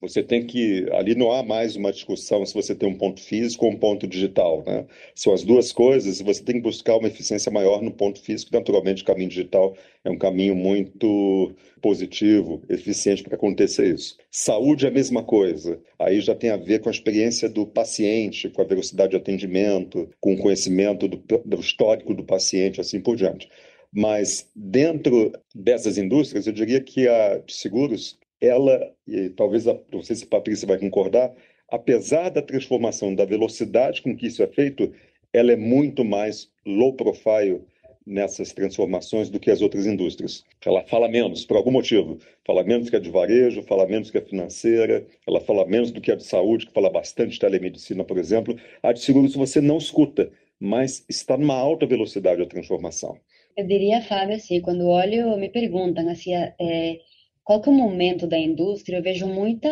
Você 0.00 0.22
tem 0.22 0.46
que. 0.46 0.86
Ali 0.92 1.14
não 1.14 1.32
há 1.32 1.42
mais 1.42 1.74
uma 1.74 1.90
discussão 1.90 2.44
se 2.44 2.52
você 2.52 2.74
tem 2.74 2.86
um 2.88 2.98
ponto 2.98 3.20
físico 3.20 3.64
ou 3.64 3.72
um 3.72 3.78
ponto 3.78 4.06
digital. 4.06 4.62
Né? 4.66 4.86
São 5.14 5.32
as 5.32 5.42
duas 5.42 5.72
coisas, 5.72 6.20
você 6.20 6.42
tem 6.42 6.56
que 6.56 6.60
buscar 6.62 6.96
uma 6.96 7.08
eficiência 7.08 7.50
maior 7.50 7.80
no 7.80 7.90
ponto 7.90 8.20
físico. 8.20 8.50
Naturalmente, 8.52 9.02
o 9.02 9.06
caminho 9.06 9.30
digital 9.30 9.74
é 10.04 10.10
um 10.10 10.18
caminho 10.18 10.54
muito 10.54 11.54
positivo, 11.80 12.62
eficiente 12.68 13.22
para 13.22 13.36
acontecer 13.36 13.94
isso. 13.94 14.18
Saúde 14.30 14.84
é 14.84 14.88
a 14.88 14.92
mesma 14.92 15.22
coisa. 15.22 15.80
Aí 15.98 16.20
já 16.20 16.34
tem 16.34 16.50
a 16.50 16.58
ver 16.58 16.80
com 16.80 16.90
a 16.90 16.92
experiência 16.92 17.48
do 17.48 17.66
paciente, 17.66 18.50
com 18.50 18.60
a 18.60 18.66
velocidade 18.66 19.12
de 19.12 19.16
atendimento, 19.16 20.10
com 20.20 20.34
o 20.34 20.38
conhecimento 20.38 21.08
do, 21.08 21.16
do 21.42 21.60
histórico 21.60 22.12
do 22.12 22.22
paciente, 22.24 22.82
assim 22.82 23.00
por 23.00 23.16
diante. 23.16 23.48
Mas 23.90 24.46
dentro 24.54 25.32
dessas 25.54 25.96
indústrias, 25.96 26.46
eu 26.46 26.52
diria 26.52 26.82
que 26.82 27.08
a 27.08 27.38
de 27.38 27.54
seguros 27.54 28.18
ela, 28.40 28.92
e 29.06 29.30
talvez, 29.30 29.64
não 29.64 30.02
sei 30.02 30.16
se 30.16 30.24
a 30.24 30.28
Patrícia 30.28 30.66
vai 30.66 30.78
concordar, 30.78 31.32
apesar 31.68 32.30
da 32.30 32.42
transformação, 32.42 33.14
da 33.14 33.24
velocidade 33.24 34.02
com 34.02 34.16
que 34.16 34.26
isso 34.26 34.42
é 34.42 34.46
feito, 34.46 34.92
ela 35.32 35.52
é 35.52 35.56
muito 35.56 36.04
mais 36.04 36.50
low 36.64 36.94
profile 36.94 37.62
nessas 38.06 38.52
transformações 38.52 39.28
do 39.28 39.40
que 39.40 39.50
as 39.50 39.60
outras 39.60 39.84
indústrias. 39.84 40.44
Ela 40.64 40.84
fala 40.84 41.08
menos, 41.08 41.44
por 41.44 41.56
algum 41.56 41.72
motivo. 41.72 42.18
Fala 42.46 42.62
menos 42.62 42.88
que 42.88 42.94
a 42.94 43.00
de 43.00 43.10
varejo, 43.10 43.64
fala 43.64 43.84
menos 43.86 44.10
que 44.10 44.18
a 44.18 44.22
financeira, 44.22 45.04
ela 45.26 45.40
fala 45.40 45.66
menos 45.66 45.90
do 45.90 46.00
que 46.00 46.12
a 46.12 46.14
de 46.14 46.24
saúde, 46.24 46.66
que 46.66 46.72
fala 46.72 46.88
bastante 46.88 47.32
de 47.32 47.40
telemedicina, 47.40 48.04
por 48.04 48.16
exemplo. 48.16 48.56
A 48.80 48.92
de 48.92 49.00
seguros 49.00 49.34
você 49.34 49.60
não 49.60 49.78
escuta, 49.78 50.30
mas 50.60 51.04
está 51.08 51.36
numa 51.36 51.56
alta 51.56 51.84
velocidade 51.84 52.40
a 52.40 52.46
transformação. 52.46 53.18
Eu 53.56 53.66
diria, 53.66 54.00
Fábio, 54.02 54.36
assim, 54.36 54.60
quando 54.60 54.86
olho, 54.86 55.36
me 55.36 55.48
perguntam 55.48 56.08
assim, 56.08 56.32
é, 56.34 57.00
qual 57.46 57.62
que 57.62 57.68
o 57.68 57.72
momento 57.72 58.26
da 58.26 58.36
indústria, 58.36 58.96
eu 58.96 59.02
vejo 59.04 59.24
muita 59.24 59.70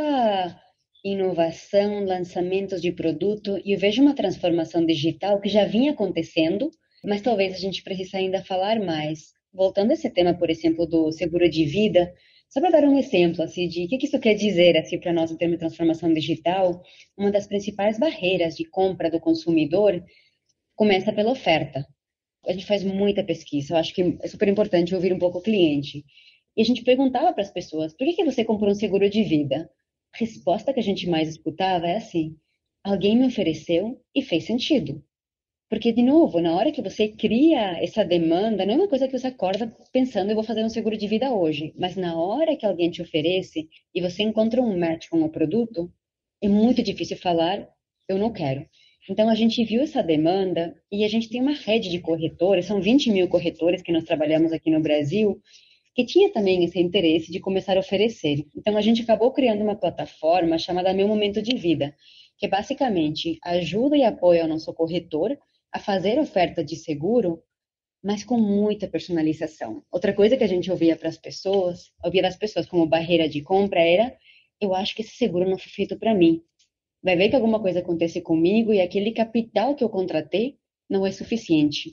inovação, 1.05 2.05
lançamentos 2.05 2.81
de 2.81 2.93
produto, 2.93 3.61
e 3.65 3.73
eu 3.73 3.79
vejo 3.81 4.01
uma 4.01 4.15
transformação 4.15 4.87
digital 4.87 5.41
que 5.41 5.49
já 5.49 5.65
vinha 5.65 5.91
acontecendo, 5.91 6.71
mas 7.05 7.21
talvez 7.21 7.53
a 7.53 7.59
gente 7.59 7.83
precise 7.83 8.17
ainda 8.17 8.45
falar 8.45 8.79
mais. 8.79 9.33
Voltando 9.53 9.91
a 9.91 9.95
esse 9.95 10.09
tema, 10.09 10.33
por 10.33 10.51
exemplo, 10.51 10.87
do 10.87 11.11
seguro 11.11 11.51
de 11.51 11.65
vida, 11.65 12.15
só 12.49 12.61
para 12.61 12.71
dar 12.71 12.85
um 12.85 12.97
exemplo 12.97 13.43
assim, 13.43 13.67
de 13.67 13.87
o 13.87 13.89
que 13.89 14.07
isso 14.07 14.21
quer 14.21 14.35
dizer 14.35 14.77
assim, 14.77 15.01
para 15.01 15.13
nós 15.13 15.33
em 15.33 15.37
termos 15.37 15.57
de 15.57 15.67
transformação 15.67 16.13
digital, 16.13 16.81
uma 17.19 17.33
das 17.33 17.49
principais 17.49 17.99
barreiras 17.99 18.55
de 18.55 18.65
compra 18.65 19.11
do 19.11 19.19
consumidor 19.19 20.01
começa 20.77 21.13
pela 21.13 21.33
oferta. 21.33 21.85
A 22.47 22.53
gente 22.53 22.67
faz 22.67 22.85
muita 22.85 23.25
pesquisa, 23.25 23.75
eu 23.75 23.79
acho 23.79 23.93
que 23.93 24.17
é 24.23 24.29
super 24.29 24.47
importante 24.47 24.95
ouvir 24.95 25.13
um 25.13 25.19
pouco 25.19 25.39
o 25.39 25.43
cliente. 25.43 26.05
E 26.57 26.63
a 26.63 26.65
gente 26.65 26.83
perguntava 26.83 27.33
para 27.33 27.43
as 27.43 27.51
pessoas: 27.51 27.95
por 27.95 28.07
que, 28.07 28.15
que 28.15 28.25
você 28.25 28.45
comprou 28.45 28.71
um 28.71 28.75
seguro 28.75 29.09
de 29.09 29.23
vida? 29.23 29.71
A 30.15 30.19
resposta 30.19 30.73
que 30.73 30.81
a 30.81 30.83
gente 30.83 31.09
mais 31.09 31.29
escutava 31.29 31.87
é 31.87 31.97
assim: 31.97 32.37
alguém 32.83 33.17
me 33.17 33.27
ofereceu 33.27 34.01
e 34.15 34.23
fez 34.23 34.45
sentido. 34.45 35.03
Porque, 35.69 35.91
de 35.91 36.03
novo, 36.03 36.41
na 36.41 36.55
hora 36.55 36.71
que 36.71 36.83
você 36.83 37.09
cria 37.09 37.83
essa 37.83 38.05
demanda, 38.05 38.65
não 38.65 38.75
é 38.75 38.77
uma 38.77 38.89
coisa 38.89 39.09
que 39.09 39.19
você 39.19 39.27
acorda 39.27 39.75
pensando, 39.93 40.31
eu 40.31 40.35
vou 40.37 40.45
fazer 40.45 40.63
um 40.63 40.69
seguro 40.69 40.97
de 40.97 41.09
vida 41.09 41.33
hoje. 41.33 41.75
Mas 41.77 41.97
na 41.97 42.17
hora 42.17 42.55
que 42.55 42.67
alguém 42.67 42.91
te 42.91 43.03
oferece 43.03 43.69
e 43.95 44.01
você 44.01 44.23
encontra 44.23 44.63
um 44.63 44.79
match 44.79 45.09
com 45.09 45.23
o 45.23 45.29
produto, 45.29 45.91
é 46.41 46.49
muito 46.49 46.83
difícil 46.83 47.17
falar, 47.17 47.69
eu 48.07 48.19
não 48.19 48.33
quero. 48.33 48.69
Então, 49.09 49.29
a 49.29 49.35
gente 49.35 49.65
viu 49.65 49.83
essa 49.83 50.03
demanda 50.03 50.77
e 50.93 51.05
a 51.05 51.09
gente 51.09 51.29
tem 51.29 51.41
uma 51.41 51.55
rede 51.55 51.91
de 51.91 51.99
corretores, 51.99 52.67
são 52.67 52.81
20 52.81 53.11
mil 53.11 53.29
corretores 53.29 53.83
que 53.83 53.93
nós 53.93 54.05
trabalhamos 54.05 54.53
aqui 54.53 54.71
no 54.71 54.81
Brasil, 54.81 55.43
que 55.95 56.05
tinha 56.05 56.31
também 56.33 56.65
esse 56.65 56.81
interesse 56.81 57.31
de 57.31 57.39
começar 57.39 57.77
a 57.77 57.81
oferecer. 57.81 58.45
Então, 58.57 58.77
a 58.77 58.81
gente 58.81 59.03
acabou 59.03 59.31
criando 59.31 59.63
uma 59.63 59.77
plataforma 59.77 60.59
chamada 60.59 60.93
Meu 60.93 61.07
Momento 61.07 61.41
de 61.41 61.57
Vida, 61.57 61.95
que 62.37 62.49
basicamente 62.49 63.39
ajuda 63.45 63.97
e 63.97 64.03
apoia 64.03 64.45
o 64.45 64.49
nosso 64.49 64.75
corretor 64.75 65.39
a 65.73 65.79
fazer 65.79 66.19
oferta 66.19 66.65
de 66.65 66.75
seguro, 66.75 67.41
mas 68.03 68.25
com 68.25 68.37
muita 68.37 68.89
personalização. 68.89 69.85
Outra 69.91 70.13
coisa 70.13 70.37
que 70.37 70.45
a 70.45 70.49
gente 70.49 70.71
ouvia 70.71 70.97
para 70.97 71.09
as 71.09 71.17
pessoas, 71.17 71.93
ouvia 72.05 72.23
das 72.23 72.37
pessoas 72.37 72.67
como 72.67 72.87
barreira 72.87 73.29
de 73.29 73.41
compra 73.41 73.81
era: 73.81 74.17
eu 74.61 74.75
acho 74.75 74.97
que 74.97 75.03
esse 75.03 75.17
seguro 75.17 75.49
não 75.49 75.57
foi 75.57 75.71
feito 75.71 75.97
para 75.97 76.13
mim. 76.13 76.43
Vai 77.03 77.17
ver 77.17 77.29
que 77.29 77.37
alguma 77.37 77.61
coisa 77.61 77.79
acontece 77.79 78.21
comigo 78.21 78.73
e 78.73 78.81
aquele 78.81 79.13
capital 79.13 79.77
que 79.77 79.85
eu 79.85 79.89
contratei 79.89 80.59
não 80.91 81.07
é 81.07 81.13
suficiente 81.13 81.93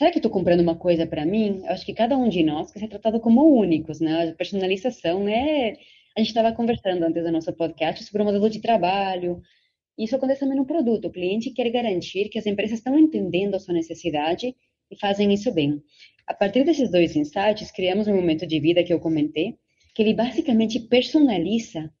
será 0.00 0.10
que 0.10 0.18
estou 0.18 0.32
comprando 0.32 0.60
uma 0.60 0.76
coisa 0.76 1.06
para 1.06 1.26
mim? 1.26 1.60
Eu 1.62 1.72
acho 1.72 1.84
que 1.84 1.92
cada 1.92 2.16
um 2.16 2.26
de 2.26 2.42
nós 2.42 2.72
quer 2.72 2.78
ser 2.78 2.88
tratado 2.88 3.20
como 3.20 3.54
únicos, 3.54 4.00
né? 4.00 4.30
A 4.30 4.32
personalização 4.32 5.28
é. 5.28 5.76
A 6.16 6.20
gente 6.20 6.28
estava 6.28 6.52
conversando 6.52 7.02
antes 7.02 7.22
do 7.22 7.30
nosso 7.30 7.52
podcast 7.52 8.02
sobre 8.04 8.22
o 8.22 8.24
modelo 8.24 8.48
de 8.48 8.62
trabalho. 8.62 9.42
Isso 9.98 10.16
acontece 10.16 10.40
também 10.40 10.56
no 10.56 10.64
produto. 10.64 11.08
O 11.08 11.12
cliente 11.12 11.50
quer 11.50 11.68
garantir 11.68 12.30
que 12.30 12.38
as 12.38 12.46
empresas 12.46 12.78
estão 12.78 12.98
entendendo 12.98 13.54
a 13.54 13.58
sua 13.58 13.74
necessidade 13.74 14.56
e 14.90 14.98
fazem 14.98 15.34
isso 15.34 15.52
bem. 15.52 15.82
A 16.26 16.32
partir 16.32 16.64
desses 16.64 16.90
dois 16.90 17.14
insights, 17.14 17.70
criamos 17.70 18.08
um 18.08 18.16
momento 18.16 18.46
de 18.46 18.58
vida 18.58 18.82
que 18.82 18.94
eu 18.94 19.00
comentei, 19.00 19.58
que 19.94 20.00
ele 20.00 20.14
basicamente 20.14 20.80
personaliza, 20.80 21.92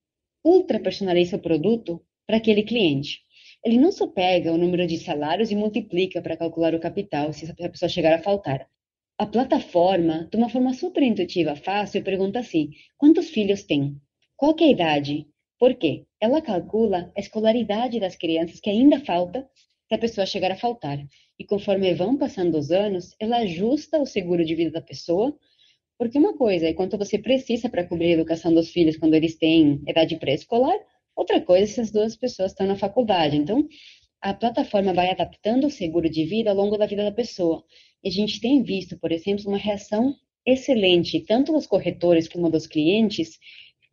ultra 0.42 0.80
personaliza 0.80 1.36
o 1.36 1.42
produto 1.42 2.00
para 2.26 2.38
aquele 2.38 2.62
cliente 2.62 3.20
ele 3.64 3.78
não 3.78 3.92
só 3.92 4.06
pega 4.06 4.52
o 4.52 4.58
número 4.58 4.86
de 4.86 4.98
salários 4.98 5.50
e 5.50 5.56
multiplica 5.56 6.22
para 6.22 6.36
calcular 6.36 6.74
o 6.74 6.80
capital 6.80 7.32
se 7.32 7.50
a 7.50 7.68
pessoa 7.68 7.88
chegar 7.88 8.14
a 8.14 8.22
faltar. 8.22 8.66
A 9.18 9.26
plataforma, 9.26 10.28
de 10.30 10.36
uma 10.38 10.48
forma 10.48 10.72
super 10.72 11.02
intuitiva, 11.02 11.54
fácil, 11.54 12.02
pergunta 12.02 12.38
assim: 12.38 12.70
quantos 12.96 13.28
filhos 13.28 13.62
tem? 13.64 13.96
Qual 14.36 14.56
é 14.58 14.64
a 14.64 14.70
idade? 14.70 15.26
Por 15.58 15.74
quê? 15.74 16.06
Ela 16.18 16.40
calcula 16.40 17.12
a 17.14 17.20
escolaridade 17.20 18.00
das 18.00 18.16
crianças 18.16 18.60
que 18.60 18.70
ainda 18.70 18.98
falta 19.00 19.46
se 19.86 19.94
a 19.94 19.98
pessoa 19.98 20.24
chegar 20.24 20.50
a 20.50 20.56
faltar. 20.56 20.98
E 21.38 21.44
conforme 21.44 21.92
vão 21.94 22.16
passando 22.16 22.56
os 22.56 22.70
anos, 22.70 23.14
ela 23.20 23.38
ajusta 23.38 24.00
o 24.00 24.06
seguro 24.06 24.42
de 24.42 24.54
vida 24.54 24.70
da 24.70 24.80
pessoa, 24.80 25.36
porque 25.98 26.16
uma 26.16 26.34
coisa 26.34 26.66
é 26.66 26.72
quanto 26.72 26.96
você 26.96 27.18
precisa 27.18 27.68
para 27.68 27.86
cobrir 27.86 28.06
a 28.06 28.14
educação 28.14 28.54
dos 28.54 28.70
filhos 28.70 28.96
quando 28.96 29.12
eles 29.12 29.36
têm 29.36 29.82
idade 29.86 30.16
pré-escolar, 30.16 30.78
Outra 31.16 31.40
coisa, 31.40 31.66
se 31.66 31.80
as 31.80 31.90
duas 31.90 32.16
pessoas 32.16 32.52
estão 32.52 32.66
na 32.66 32.76
faculdade. 32.76 33.36
Então, 33.36 33.66
a 34.20 34.34
plataforma 34.34 34.92
vai 34.92 35.10
adaptando 35.10 35.66
o 35.66 35.70
seguro 35.70 36.08
de 36.08 36.24
vida 36.24 36.50
ao 36.50 36.56
longo 36.56 36.76
da 36.76 36.86
vida 36.86 37.04
da 37.04 37.12
pessoa. 37.12 37.64
E 38.02 38.08
a 38.08 38.12
gente 38.12 38.40
tem 38.40 38.62
visto, 38.62 38.98
por 38.98 39.12
exemplo, 39.12 39.48
uma 39.48 39.58
reação 39.58 40.14
excelente, 40.46 41.20
tanto 41.20 41.52
dos 41.52 41.66
corretores 41.66 42.28
como 42.28 42.50
dos 42.50 42.66
clientes, 42.66 43.38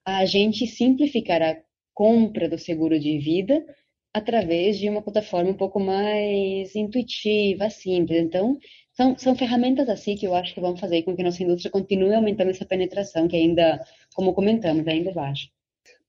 a 0.06 0.26
gente 0.26 0.66
simplificar 0.68 1.42
a 1.42 1.58
compra 1.94 2.48
do 2.48 2.58
seguro 2.58 3.00
de 3.00 3.18
vida 3.18 3.66
através 4.14 4.78
de 4.80 4.90
uma 4.90 5.02
plataforma 5.02 5.52
um 5.52 5.58
pouco 5.58 5.80
mais 5.80 6.76
intuitiva, 6.76 7.70
simples. 7.70 8.20
Então, 8.20 8.58
são, 8.94 9.18
são 9.18 9.36
ferramentas 9.36 9.88
assim 9.90 10.16
que 10.16 10.26
eu 10.26 10.34
acho 10.34 10.54
que 10.54 10.62
vão 10.62 10.76
fazer 10.76 11.04
com 11.04 11.16
que 11.16 11.24
nossa 11.24 11.44
indústria 11.44 11.72
continue 11.72 12.14
aumentando 12.16 12.50
essa 12.50 12.66
penetração, 12.66 13.28
que 13.28 13.36
ainda, 13.36 13.84
como 14.16 14.34
comentamos, 14.34 14.88
ainda 14.88 15.12
é 15.12 15.14
baixa. 15.14 15.48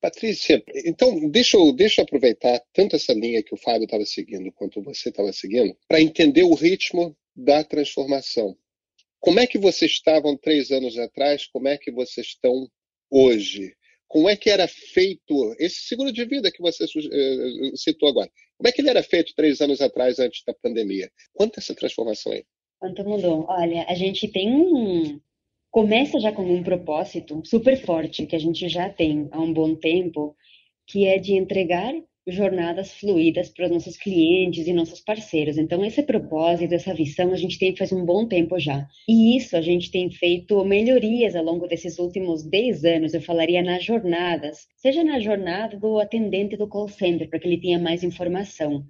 Patrícia, 0.01 0.63
então 0.85 1.29
deixa 1.29 1.57
eu, 1.57 1.73
deixa 1.73 2.01
eu 2.01 2.05
aproveitar 2.05 2.63
tanto 2.73 2.95
essa 2.95 3.13
linha 3.13 3.43
que 3.43 3.53
o 3.53 3.59
Fábio 3.59 3.85
estava 3.85 4.05
seguindo 4.05 4.53
quanto 4.53 4.81
você 4.81 5.09
estava 5.09 5.33
seguindo 5.33 5.77
para 5.89 6.01
entender 6.01 6.45
o 6.45 6.55
ritmo 6.55 7.17
da 7.35 7.65
transformação. 7.65 8.57
Como 9.19 9.41
é 9.41 9.47
que 9.47 9.59
vocês 9.59 9.91
estavam 9.91 10.37
três 10.37 10.71
anos 10.71 10.97
atrás? 10.97 11.47
Como 11.47 11.67
é 11.67 11.77
que 11.77 11.91
vocês 11.91 12.29
estão 12.29 12.69
hoje? 13.11 13.75
Como 14.07 14.29
é 14.29 14.37
que 14.37 14.49
era 14.49 14.67
feito 14.69 15.55
esse 15.59 15.81
seguro 15.83 16.13
de 16.13 16.25
vida 16.25 16.51
que 16.51 16.63
você 16.63 16.85
uh, 16.85 17.77
citou 17.77 18.09
agora? 18.09 18.31
Como 18.57 18.69
é 18.69 18.73
que 18.73 18.81
ele 18.81 18.91
era 18.91 19.03
feito 19.03 19.35
três 19.35 19.61
anos 19.61 19.81
atrás, 19.81 20.19
antes 20.19 20.43
da 20.47 20.55
pandemia? 20.55 21.11
Quanto 21.35 21.59
essa 21.59 21.75
transformação 21.75 22.33
aí? 22.33 22.45
Quanto 22.79 23.05
mudou? 23.05 23.45
Olha, 23.49 23.85
a 23.89 23.95
gente 23.95 24.29
tem 24.29 24.51
um, 24.51 25.21
começa 25.71 26.19
já 26.19 26.33
com 26.33 26.43
um 26.43 26.63
propósito 26.63 27.43
super 27.45 27.77
forte 27.77 28.27
que 28.27 28.37
a 28.37 28.39
gente 28.39 28.69
já 28.69 28.89
tem 28.89 29.29
há 29.31 29.41
um 29.41 29.53
bom 29.53 29.75
tempo, 29.75 30.35
que 30.87 31.07
é 31.07 31.19
de 31.19 31.35
entregar 31.35 31.95
jornadas 32.31 32.93
fluídas 32.93 33.49
para 33.49 33.67
os 33.67 33.71
nossos 33.71 33.97
clientes 33.97 34.67
e 34.67 34.73
nossos 34.73 35.01
parceiros. 35.01 35.57
Então, 35.57 35.85
esse 35.85 36.03
propósito, 36.03 36.75
essa 36.75 36.95
visão, 36.95 37.33
a 37.33 37.37
gente 37.37 37.59
tem 37.59 37.75
faz 37.75 37.93
um 37.93 38.05
bom 38.05 38.27
tempo 38.27 38.59
já. 38.59 38.87
E 39.09 39.37
isso 39.37 39.57
a 39.57 39.63
gente 39.63 39.91
tem 39.91 40.11
feito 40.11 40.63
melhorias 40.65 41.35
ao 41.35 41.45
longo 41.45 41.67
desses 41.67 41.99
últimos 41.99 42.45
10 42.45 42.85
anos, 42.85 43.15
eu 43.15 43.23
falaria 43.23 43.63
nas 43.63 43.85
jornadas, 43.85 44.67
seja 44.77 45.03
na 45.03 45.19
jornada 45.19 45.79
do 45.79 45.99
atendente 45.99 46.57
do 46.57 46.69
call 46.69 46.89
center, 46.89 47.29
para 47.29 47.39
que 47.39 47.49
ele 47.49 47.61
tenha 47.61 47.79
mais 47.79 48.05
informação. 48.05 48.85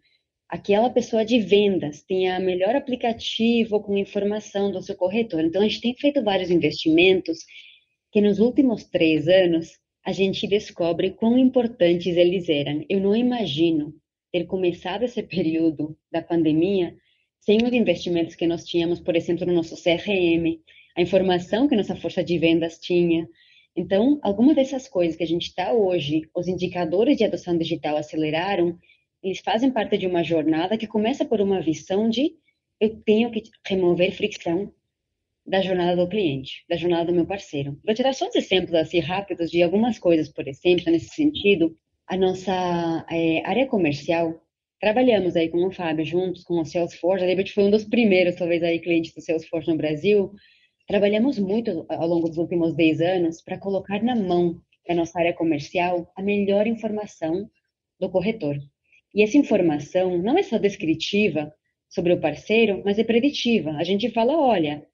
Aquela 0.49 0.89
pessoa 0.89 1.25
de 1.25 1.39
vendas 1.41 2.03
tenha 2.03 2.41
melhor 2.41 2.75
aplicativo 2.75 3.83
com 3.83 3.97
informação 3.99 4.73
do 4.73 4.81
seu 4.81 4.97
corretor. 4.97 5.45
Então, 5.45 5.61
a 5.61 5.65
gente 5.69 5.81
tem 5.83 5.95
feito 5.95 6.25
vários 6.25 6.51
investimentos 6.51 7.45
que 8.11 8.21
nos 8.21 8.39
últimos 8.39 8.85
três 8.85 9.29
anos 9.29 9.79
a 10.05 10.13
gente 10.13 10.47
descobre 10.47 11.11
quão 11.11 11.37
importantes 11.37 12.17
eles 12.17 12.49
eram. 12.49 12.83
Eu 12.89 12.99
não 12.99 13.15
imagino 13.15 13.95
ter 14.33 14.45
começado 14.45 15.03
esse 15.03 15.23
período 15.23 15.95
da 16.11 16.23
pandemia 16.23 16.97
sem 17.41 17.59
os 17.63 17.73
investimentos 17.73 18.35
que 18.35 18.47
nós 18.47 18.65
tínhamos, 18.65 19.01
por 19.01 19.15
exemplo, 19.15 19.47
no 19.47 19.53
nosso 19.53 19.77
CRM, 19.77 20.59
a 20.97 21.03
informação 21.03 21.69
que 21.69 21.77
nossa 21.77 21.95
força 21.95 22.25
de 22.25 22.39
vendas 22.39 22.79
tinha. 22.79 23.29
Então, 23.77 24.19
algumas 24.23 24.57
dessas 24.57 24.89
coisas 24.89 25.15
que 25.15 25.25
a 25.25 25.27
gente 25.27 25.49
está 25.49 25.73
hoje, 25.73 26.23
os 26.35 26.49
indicadores 26.49 27.19
de 27.19 27.25
adoção 27.25 27.57
digital 27.57 27.97
aceleraram, 27.97 28.79
eles 29.29 29.41
fazem 29.41 29.71
parte 29.71 29.97
de 29.97 30.07
uma 30.07 30.23
jornada 30.25 30.77
que 30.77 30.87
começa 30.87 31.25
por 31.25 31.41
uma 31.41 31.61
visão 31.61 32.09
de 32.09 32.35
eu 32.81 32.97
tenho 33.03 33.31
que 33.31 33.43
remover 33.67 34.13
fricção 34.13 34.73
da 35.47 35.63
jornada 35.63 35.97
do 35.97 36.09
cliente, 36.09 36.65
da 36.69 36.77
jornada 36.77 37.07
do 37.07 37.15
meu 37.15 37.27
parceiro. 37.27 37.79
Vou 37.85 37.95
te 37.95 38.03
dar 38.03 38.15
só 38.15 38.29
uns 38.29 38.35
exemplos 38.35 38.75
assim 38.75 39.01
rápidos 39.01 39.51
de 39.51 39.63
algumas 39.63 39.99
coisas, 39.99 40.29
por 40.29 40.47
exemplo, 40.47 40.91
nesse 40.93 41.09
sentido. 41.09 41.77
A 42.07 42.17
nossa 42.17 43.07
é, 43.11 43.47
área 43.47 43.67
comercial, 43.67 44.41
trabalhamos 44.81 45.37
aí 45.37 45.49
com 45.49 45.67
o 45.67 45.71
Fábio 45.71 46.05
juntos 46.05 46.45
com 46.45 46.61
o 46.61 46.65
Salesforce. 46.65 47.25
A 47.25 47.27
Liberty 47.27 47.53
foi 47.53 47.65
um 47.65 47.71
dos 47.71 47.85
primeiros, 47.85 48.37
talvez, 48.37 48.63
aí 48.63 48.79
clientes 48.79 49.15
do 49.15 49.23
Salesforce 49.23 49.69
no 49.69 49.77
Brasil. 49.77 50.33
Trabalhamos 50.87 51.39
muito 51.39 51.87
ao 51.89 52.07
longo 52.07 52.29
dos 52.29 52.39
últimos 52.39 52.75
10 52.75 53.01
anos 53.01 53.43
para 53.43 53.59
colocar 53.59 54.03
na 54.03 54.15
mão 54.15 54.61
da 54.87 54.95
nossa 54.95 55.19
área 55.19 55.35
comercial 55.35 56.11
a 56.17 56.23
melhor 56.23 56.67
informação 56.67 57.51
do 57.99 58.11
corretor. 58.11 58.57
E 59.15 59.23
essa 59.23 59.37
informação 59.37 60.19
não 60.19 60.39
é 60.39 60.43
só 60.43 60.59
descritiva 60.59 61.53
sobre 61.89 62.13
o 62.13 62.21
parceiro, 62.21 62.83
mas 62.85 62.99
é 62.99 63.05
preditiva. 63.05 63.71
A 63.73 63.85
gente 63.85 64.11
fala, 64.11 64.37
olha, 64.37 64.87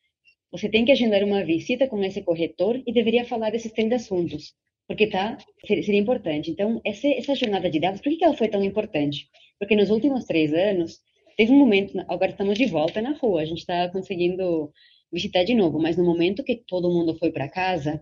você 0.50 0.68
tem 0.68 0.84
que 0.84 0.92
agendar 0.92 1.24
uma 1.24 1.44
visita 1.44 1.88
com 1.88 2.02
esse 2.04 2.22
corretor 2.22 2.80
e 2.86 2.92
deveria 2.92 3.24
falar 3.24 3.50
desses 3.50 3.72
três 3.72 3.90
assuntos, 3.92 4.54
porque 4.86 5.08
tá, 5.08 5.36
seria 5.66 5.98
importante. 5.98 6.50
Então, 6.50 6.80
essa, 6.84 7.08
essa 7.08 7.34
jornada 7.34 7.68
de 7.68 7.80
dados, 7.80 8.00
por 8.00 8.16
que 8.16 8.24
ela 8.24 8.36
foi 8.36 8.48
tão 8.48 8.62
importante? 8.62 9.28
Porque 9.58 9.74
nos 9.74 9.90
últimos 9.90 10.24
três 10.24 10.54
anos, 10.54 11.00
teve 11.36 11.52
um 11.52 11.58
momento, 11.58 11.98
agora 12.08 12.30
estamos 12.30 12.56
de 12.56 12.66
volta 12.66 13.02
na 13.02 13.16
rua, 13.16 13.42
a 13.42 13.44
gente 13.44 13.58
está 13.58 13.88
conseguindo 13.88 14.72
visitar 15.12 15.42
de 15.44 15.54
novo, 15.54 15.80
mas 15.80 15.96
no 15.96 16.04
momento 16.04 16.44
que 16.44 16.62
todo 16.66 16.90
mundo 16.90 17.16
foi 17.18 17.32
para 17.32 17.48
casa, 17.48 18.00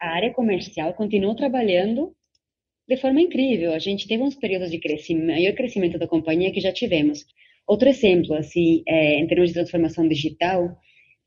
a 0.00 0.08
área 0.08 0.32
comercial 0.32 0.92
continuou 0.94 1.34
trabalhando 1.34 2.14
de 2.88 2.96
forma 2.96 3.20
incrível. 3.20 3.72
A 3.72 3.78
gente 3.78 4.06
teve 4.06 4.22
uns 4.22 4.34
períodos 4.34 4.70
de 4.70 4.78
crescimento, 4.78 5.26
maior 5.26 5.54
crescimento 5.54 5.98
da 5.98 6.06
companhia 6.06 6.52
que 6.52 6.60
já 6.60 6.72
tivemos. 6.72 7.26
Outro 7.66 7.88
exemplo, 7.88 8.34
assim, 8.34 8.82
é, 8.86 9.18
em 9.18 9.26
termos 9.26 9.48
de 9.48 9.54
transformação 9.54 10.06
digital, 10.06 10.76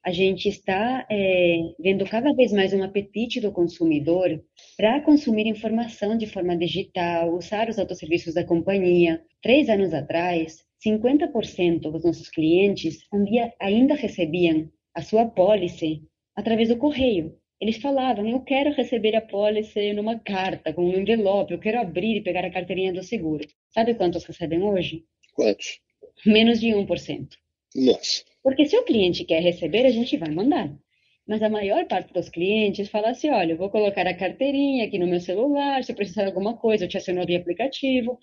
a 0.03 0.11
gente 0.11 0.47
está 0.47 1.05
é, 1.11 1.59
vendo 1.77 2.05
cada 2.05 2.33
vez 2.33 2.53
mais 2.53 2.73
um 2.73 2.81
apetite 2.81 3.41
do 3.41 3.51
consumidor 3.51 4.41
para 4.77 5.01
consumir 5.01 5.45
informação 5.47 6.17
de 6.17 6.25
forma 6.25 6.55
digital, 6.57 7.35
usar 7.35 7.69
os 7.69 7.77
autosserviços 7.77 8.33
da 8.33 8.45
companhia. 8.45 9.21
Três 9.41 9.67
anos 9.67 9.93
atrás, 9.93 10.63
50% 10.85 11.91
dos 11.91 12.05
nossos 12.05 12.29
clientes 12.29 12.99
ainda 13.59 13.95
recebiam 13.95 14.71
a 14.95 15.01
sua 15.01 15.25
pólice 15.25 16.01
através 16.33 16.69
do 16.69 16.77
correio. 16.77 17.35
Eles 17.61 17.77
falavam, 17.77 18.25
eu 18.27 18.39
quero 18.41 18.71
receber 18.71 19.15
a 19.15 19.21
pólice 19.21 19.91
numa 19.91 20.17
carta, 20.17 20.71
com 20.71 20.85
um 20.85 20.97
envelope, 20.97 21.53
eu 21.53 21.59
quero 21.59 21.79
abrir 21.79 22.15
e 22.15 22.21
pegar 22.21 22.45
a 22.45 22.49
carteirinha 22.49 22.93
do 22.93 23.03
seguro. 23.03 23.45
Sabe 23.69 23.95
quantos 23.95 24.23
recebem 24.23 24.63
hoje? 24.63 25.03
Quantos? 25.33 25.81
Menos 26.25 26.59
de 26.61 26.67
1%. 26.67 27.27
Nossa. 27.75 28.23
Porque 28.41 28.65
se 28.65 28.77
o 28.77 28.83
cliente 28.83 29.25
quer 29.25 29.41
receber, 29.41 29.85
a 29.85 29.91
gente 29.91 30.15
vai 30.15 30.29
mandar. 30.29 30.73
Mas 31.27 31.43
a 31.43 31.49
maior 31.49 31.85
parte 31.85 32.13
dos 32.13 32.29
clientes 32.29 32.89
fala 32.89 33.09
assim: 33.09 33.29
olha, 33.29 33.53
eu 33.53 33.57
vou 33.57 33.69
colocar 33.69 34.07
a 34.07 34.15
carteirinha 34.15 34.85
aqui 34.85 34.97
no 34.97 35.05
meu 35.05 35.19
celular, 35.19 35.83
se 35.83 35.93
precisar 35.93 36.23
de 36.23 36.29
alguma 36.29 36.57
coisa, 36.57 36.85
eu 36.85 36.87
te 36.89 36.97
aciono 36.97 37.25
via 37.25 37.37
aplicativo. 37.37 38.17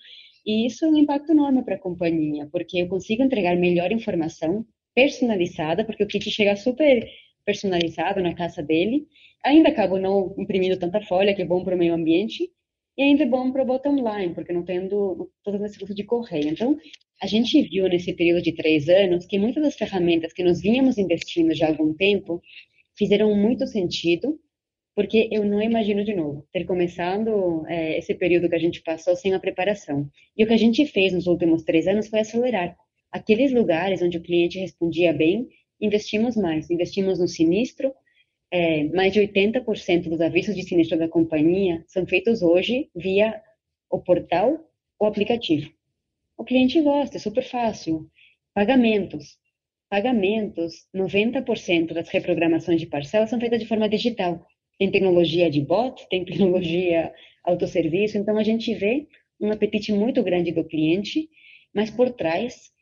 E 0.44 0.66
isso 0.66 0.84
é 0.84 0.88
um 0.88 0.96
impacto 0.96 1.30
enorme 1.32 1.62
para 1.62 1.74
a 1.74 1.78
companhia, 1.78 2.48
porque 2.50 2.78
eu 2.78 2.88
consigo 2.88 3.22
entregar 3.22 3.54
melhor 3.56 3.92
informação 3.92 4.64
personalizada, 4.94 5.84
porque 5.84 6.02
o 6.02 6.06
kit 6.06 6.30
chega 6.30 6.56
super 6.56 7.06
personalizado 7.46 8.20
na 8.20 8.34
casa 8.34 8.62
dele. 8.62 9.06
Ainda 9.44 9.70
acabo 9.70 9.98
não 9.98 10.34
imprimindo 10.36 10.78
tanta 10.78 11.00
folha, 11.00 11.34
que 11.34 11.42
é 11.42 11.46
bom 11.46 11.64
para 11.64 11.76
o 11.76 11.78
meio 11.78 11.94
ambiente, 11.94 12.50
e 12.98 13.02
ainda 13.02 13.22
é 13.22 13.26
bom 13.26 13.52
para 13.52 13.62
o 13.62 13.66
bottom 13.66 13.96
line, 13.96 14.34
porque 14.34 14.52
não 14.52 14.64
tendo 14.64 15.30
todo 15.44 15.64
esse 15.64 15.82
uso 15.82 15.94
de 15.94 16.02
correio. 16.02 16.48
Então, 16.48 16.76
a 17.22 17.26
gente 17.26 17.62
viu 17.62 17.88
nesse 17.88 18.12
período 18.12 18.42
de 18.42 18.52
três 18.52 18.88
anos 18.88 19.24
que 19.24 19.38
muitas 19.38 19.62
das 19.62 19.76
ferramentas 19.76 20.32
que 20.32 20.42
nós 20.42 20.60
vínhamos 20.60 20.98
investindo 20.98 21.54
já 21.54 21.66
há 21.66 21.68
algum 21.70 21.94
tempo 21.94 22.42
fizeram 22.98 23.34
muito 23.34 23.66
sentido, 23.66 24.38
porque 24.94 25.28
eu 25.30 25.44
não 25.44 25.62
imagino 25.62 26.04
de 26.04 26.14
novo 26.14 26.46
ter 26.52 26.64
começado 26.64 27.64
é, 27.68 27.98
esse 27.98 28.14
período 28.14 28.48
que 28.48 28.56
a 28.56 28.58
gente 28.58 28.82
passou 28.82 29.14
sem 29.14 29.34
a 29.34 29.38
preparação. 29.38 30.08
E 30.36 30.42
o 30.42 30.46
que 30.46 30.54
a 30.54 30.58
gente 30.58 30.84
fez 30.86 31.12
nos 31.12 31.26
últimos 31.26 31.62
três 31.62 31.86
anos 31.86 32.08
foi 32.08 32.20
acelerar. 32.20 32.76
Aqueles 33.12 33.52
lugares 33.52 34.02
onde 34.02 34.18
o 34.18 34.22
cliente 34.22 34.58
respondia 34.58 35.12
bem, 35.12 35.48
investimos 35.80 36.36
mais. 36.36 36.70
Investimos 36.70 37.18
no 37.18 37.28
sinistro, 37.28 37.92
é, 38.50 38.84
mais 38.84 39.12
de 39.12 39.20
80% 39.20 40.08
dos 40.08 40.20
avisos 40.20 40.54
de 40.54 40.62
sinistro 40.62 40.98
da 40.98 41.08
companhia 41.08 41.84
são 41.88 42.06
feitos 42.06 42.42
hoje 42.42 42.88
via 42.94 43.42
o 43.90 44.00
portal 44.00 44.58
ou 44.98 45.06
aplicativo. 45.06 45.70
O 46.36 46.44
cliente 46.44 46.80
gosta, 46.80 47.16
é 47.16 47.20
super 47.20 47.42
fácil. 47.42 48.08
Pagamentos. 48.54 49.38
Pagamentos, 49.88 50.86
90% 50.94 51.92
das 51.92 52.08
reprogramações 52.08 52.80
de 52.80 52.86
parcelas 52.86 53.30
são 53.30 53.38
feitas 53.40 53.60
de 53.60 53.66
forma 53.66 53.88
digital. 53.88 54.44
Tem 54.78 54.90
tecnologia 54.90 55.48
de 55.50 55.60
bot, 55.60 56.06
tem 56.08 56.24
tecnologia 56.24 57.12
autosserviço, 57.44 58.18
então 58.18 58.36
a 58.36 58.42
gente 58.42 58.74
vê 58.74 59.06
um 59.40 59.50
apetite 59.52 59.92
muito 59.92 60.22
grande 60.22 60.50
do 60.50 60.64
cliente, 60.64 61.28
mas 61.74 61.90
por 61.90 62.10
trás, 62.10 62.72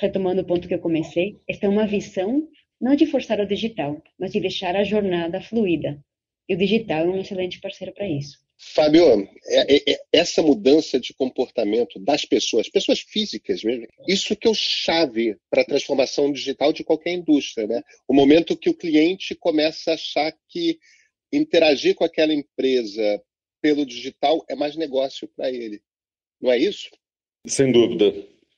retomando 0.00 0.42
o 0.42 0.44
ponto 0.44 0.68
que 0.68 0.74
eu 0.74 0.78
comecei, 0.78 1.36
está 1.48 1.68
uma 1.68 1.86
visão 1.86 2.48
não 2.80 2.94
de 2.94 3.06
forçar 3.06 3.40
o 3.40 3.46
digital, 3.46 4.02
mas 4.18 4.32
de 4.32 4.40
deixar 4.40 4.76
a 4.76 4.84
jornada 4.84 5.40
fluida. 5.40 6.02
E 6.48 6.54
o 6.54 6.58
digital 6.58 7.04
é 7.04 7.08
um 7.08 7.20
excelente 7.20 7.60
parceiro 7.60 7.92
para 7.92 8.08
isso. 8.08 8.38
Fábio, 8.60 9.28
é, 9.46 9.76
é, 9.76 9.92
é, 9.92 10.00
essa 10.12 10.42
mudança 10.42 10.98
de 10.98 11.14
comportamento 11.14 11.98
das 12.00 12.24
pessoas, 12.24 12.68
pessoas 12.68 13.00
físicas 13.00 13.62
mesmo, 13.62 13.86
isso 14.06 14.34
que 14.34 14.48
é 14.48 14.50
o 14.50 14.54
chave 14.54 15.36
para 15.48 15.62
a 15.62 15.64
transformação 15.64 16.32
digital 16.32 16.72
de 16.72 16.82
qualquer 16.82 17.12
indústria. 17.12 17.68
Né? 17.68 17.82
O 18.06 18.14
momento 18.14 18.56
que 18.56 18.68
o 18.68 18.74
cliente 18.74 19.34
começa 19.36 19.92
a 19.92 19.94
achar 19.94 20.32
que 20.48 20.78
interagir 21.32 21.94
com 21.94 22.04
aquela 22.04 22.34
empresa 22.34 23.22
pelo 23.60 23.86
digital 23.86 24.44
é 24.48 24.56
mais 24.56 24.74
negócio 24.74 25.28
para 25.36 25.50
ele. 25.50 25.80
Não 26.40 26.50
é 26.50 26.58
isso? 26.58 26.90
Sem 27.46 27.70
dúvida, 27.70 28.12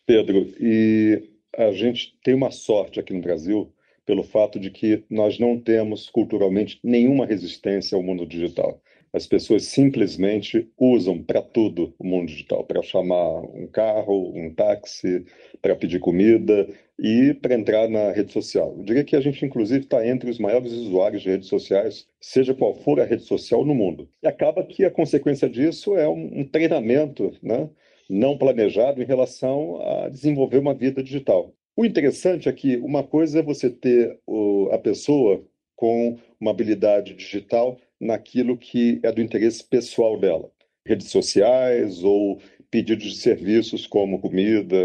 Pedro. 0.06 0.54
E 0.58 1.29
a 1.56 1.72
gente 1.72 2.16
tem 2.22 2.34
uma 2.34 2.50
sorte 2.50 3.00
aqui 3.00 3.12
no 3.12 3.20
Brasil 3.20 3.72
pelo 4.06 4.22
fato 4.22 4.58
de 4.58 4.70
que 4.70 5.04
nós 5.08 5.38
não 5.38 5.58
temos 5.58 6.10
culturalmente 6.10 6.80
nenhuma 6.82 7.26
resistência 7.26 7.96
ao 7.96 8.02
mundo 8.02 8.26
digital. 8.26 8.80
As 9.12 9.26
pessoas 9.26 9.64
simplesmente 9.64 10.70
usam 10.78 11.20
para 11.20 11.42
tudo 11.42 11.92
o 11.98 12.06
mundo 12.06 12.28
digital, 12.28 12.64
para 12.64 12.80
chamar 12.82 13.40
um 13.40 13.66
carro, 13.66 14.32
um 14.36 14.54
táxi, 14.54 15.24
para 15.60 15.74
pedir 15.74 15.98
comida 15.98 16.68
e 16.98 17.34
para 17.34 17.54
entrar 17.54 17.88
na 17.88 18.12
rede 18.12 18.32
social. 18.32 18.74
Eu 18.78 18.84
diria 18.84 19.02
que 19.02 19.16
a 19.16 19.20
gente, 19.20 19.44
inclusive, 19.44 19.84
está 19.84 20.06
entre 20.06 20.30
os 20.30 20.38
maiores 20.38 20.72
usuários 20.72 21.22
de 21.22 21.30
redes 21.30 21.48
sociais, 21.48 22.06
seja 22.20 22.54
qual 22.54 22.74
for 22.74 23.00
a 23.00 23.04
rede 23.04 23.24
social 23.24 23.64
no 23.64 23.74
mundo. 23.74 24.08
E 24.22 24.28
acaba 24.28 24.64
que 24.64 24.84
a 24.84 24.90
consequência 24.90 25.48
disso 25.48 25.96
é 25.96 26.08
um, 26.08 26.40
um 26.40 26.44
treinamento 26.44 27.32
né, 27.42 27.68
não 28.10 28.36
planejado 28.36 29.00
em 29.00 29.06
relação 29.06 29.80
a 29.80 30.08
desenvolver 30.08 30.58
uma 30.58 30.74
vida 30.74 31.02
digital. 31.02 31.54
O 31.76 31.84
interessante 31.84 32.48
é 32.48 32.52
que 32.52 32.76
uma 32.78 33.04
coisa 33.04 33.38
é 33.38 33.42
você 33.42 33.70
ter 33.70 34.18
o, 34.26 34.68
a 34.72 34.78
pessoa 34.78 35.42
com 35.76 36.18
uma 36.40 36.50
habilidade 36.50 37.14
digital 37.14 37.78
naquilo 38.00 38.56
que 38.56 38.98
é 39.04 39.12
do 39.12 39.22
interesse 39.22 39.62
pessoal 39.62 40.18
dela. 40.18 40.50
Redes 40.84 41.08
sociais 41.08 42.02
ou 42.02 42.40
pedidos 42.70 43.12
de 43.12 43.16
serviços 43.16 43.86
como 43.86 44.20
comida, 44.20 44.76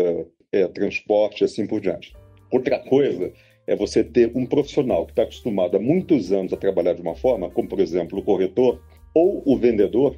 é, 0.52 0.68
transporte 0.68 1.42
e 1.42 1.46
assim 1.46 1.66
por 1.66 1.82
diante. 1.82 2.14
Outra 2.52 2.78
coisa 2.78 3.34
é 3.66 3.76
você 3.76 4.04
ter 4.04 4.32
um 4.36 4.46
profissional 4.46 5.06
que 5.06 5.14
está 5.14 5.24
acostumado 5.24 5.78
há 5.78 5.80
muitos 5.80 6.32
anos 6.32 6.54
a 6.54 6.58
trabalhar 6.58 6.94
de 6.94 7.02
uma 7.02 7.16
forma, 7.16 7.50
como 7.50 7.68
por 7.68 7.80
exemplo 7.80 8.20
o 8.20 8.24
corretor 8.24 8.80
ou 9.14 9.42
o 9.46 9.58
vendedor, 9.58 10.16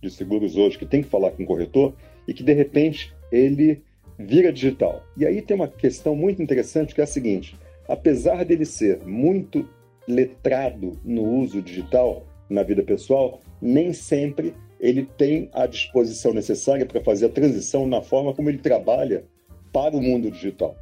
de 0.00 0.10
seguros 0.10 0.56
hoje 0.56 0.78
que 0.78 0.86
tem 0.86 1.02
que 1.02 1.08
falar 1.08 1.30
com 1.32 1.42
o 1.42 1.46
corretor 1.46 1.94
e 2.26 2.34
que 2.34 2.42
de 2.42 2.52
repente 2.52 3.14
ele 3.30 3.82
vira 4.18 4.52
digital. 4.52 5.02
E 5.16 5.26
aí 5.26 5.42
tem 5.42 5.56
uma 5.56 5.68
questão 5.68 6.14
muito 6.14 6.42
interessante 6.42 6.94
que 6.94 7.00
é 7.00 7.04
a 7.04 7.06
seguinte: 7.06 7.56
apesar 7.88 8.44
dele 8.44 8.64
ser 8.64 9.00
muito 9.04 9.68
letrado 10.06 10.92
no 11.04 11.22
uso 11.22 11.62
digital 11.62 12.26
na 12.48 12.62
vida 12.62 12.82
pessoal, 12.82 13.40
nem 13.60 13.92
sempre 13.92 14.54
ele 14.78 15.08
tem 15.16 15.48
a 15.52 15.66
disposição 15.66 16.34
necessária 16.34 16.84
para 16.84 17.00
fazer 17.00 17.26
a 17.26 17.30
transição 17.30 17.86
na 17.86 18.02
forma 18.02 18.34
como 18.34 18.50
ele 18.50 18.58
trabalha 18.58 19.24
para 19.72 19.96
o 19.96 20.02
mundo 20.02 20.30
digital. 20.30 20.76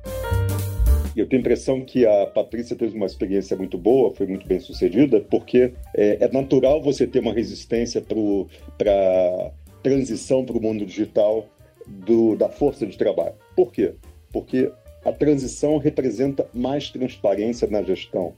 Eu 1.15 1.29
tenho 1.29 1.41
a 1.41 1.43
impressão 1.43 1.85
que 1.85 2.07
a 2.07 2.27
Patrícia 2.27 2.75
teve 2.75 2.97
uma 2.97 3.07
experiência 3.07 3.57
muito 3.57 3.77
boa, 3.77 4.15
foi 4.15 4.27
muito 4.27 4.47
bem 4.47 4.59
sucedida, 4.59 5.21
porque 5.21 5.73
é, 5.95 6.25
é 6.25 6.29
natural 6.33 6.83
você 6.83 7.07
ter 7.07 7.21
uma 7.21 7.35
resistência 7.35 8.03
para 8.03 9.53
transição 9.83 10.45
para 10.45 10.57
o 10.57 10.63
mundo 10.63 10.85
digital 10.87 11.47
do, 11.87 12.37
da 12.37 12.49
força 12.49 12.87
de 12.87 12.97
trabalho. 12.97 13.35
Por 13.57 13.73
quê? 13.73 13.95
Porque 14.33 14.71
a 15.05 15.13
transição 15.13 15.79
representa 15.79 16.49
mais 16.55 16.91
transparência 16.91 17.69
na 17.69 17.83
gestão 17.83 18.35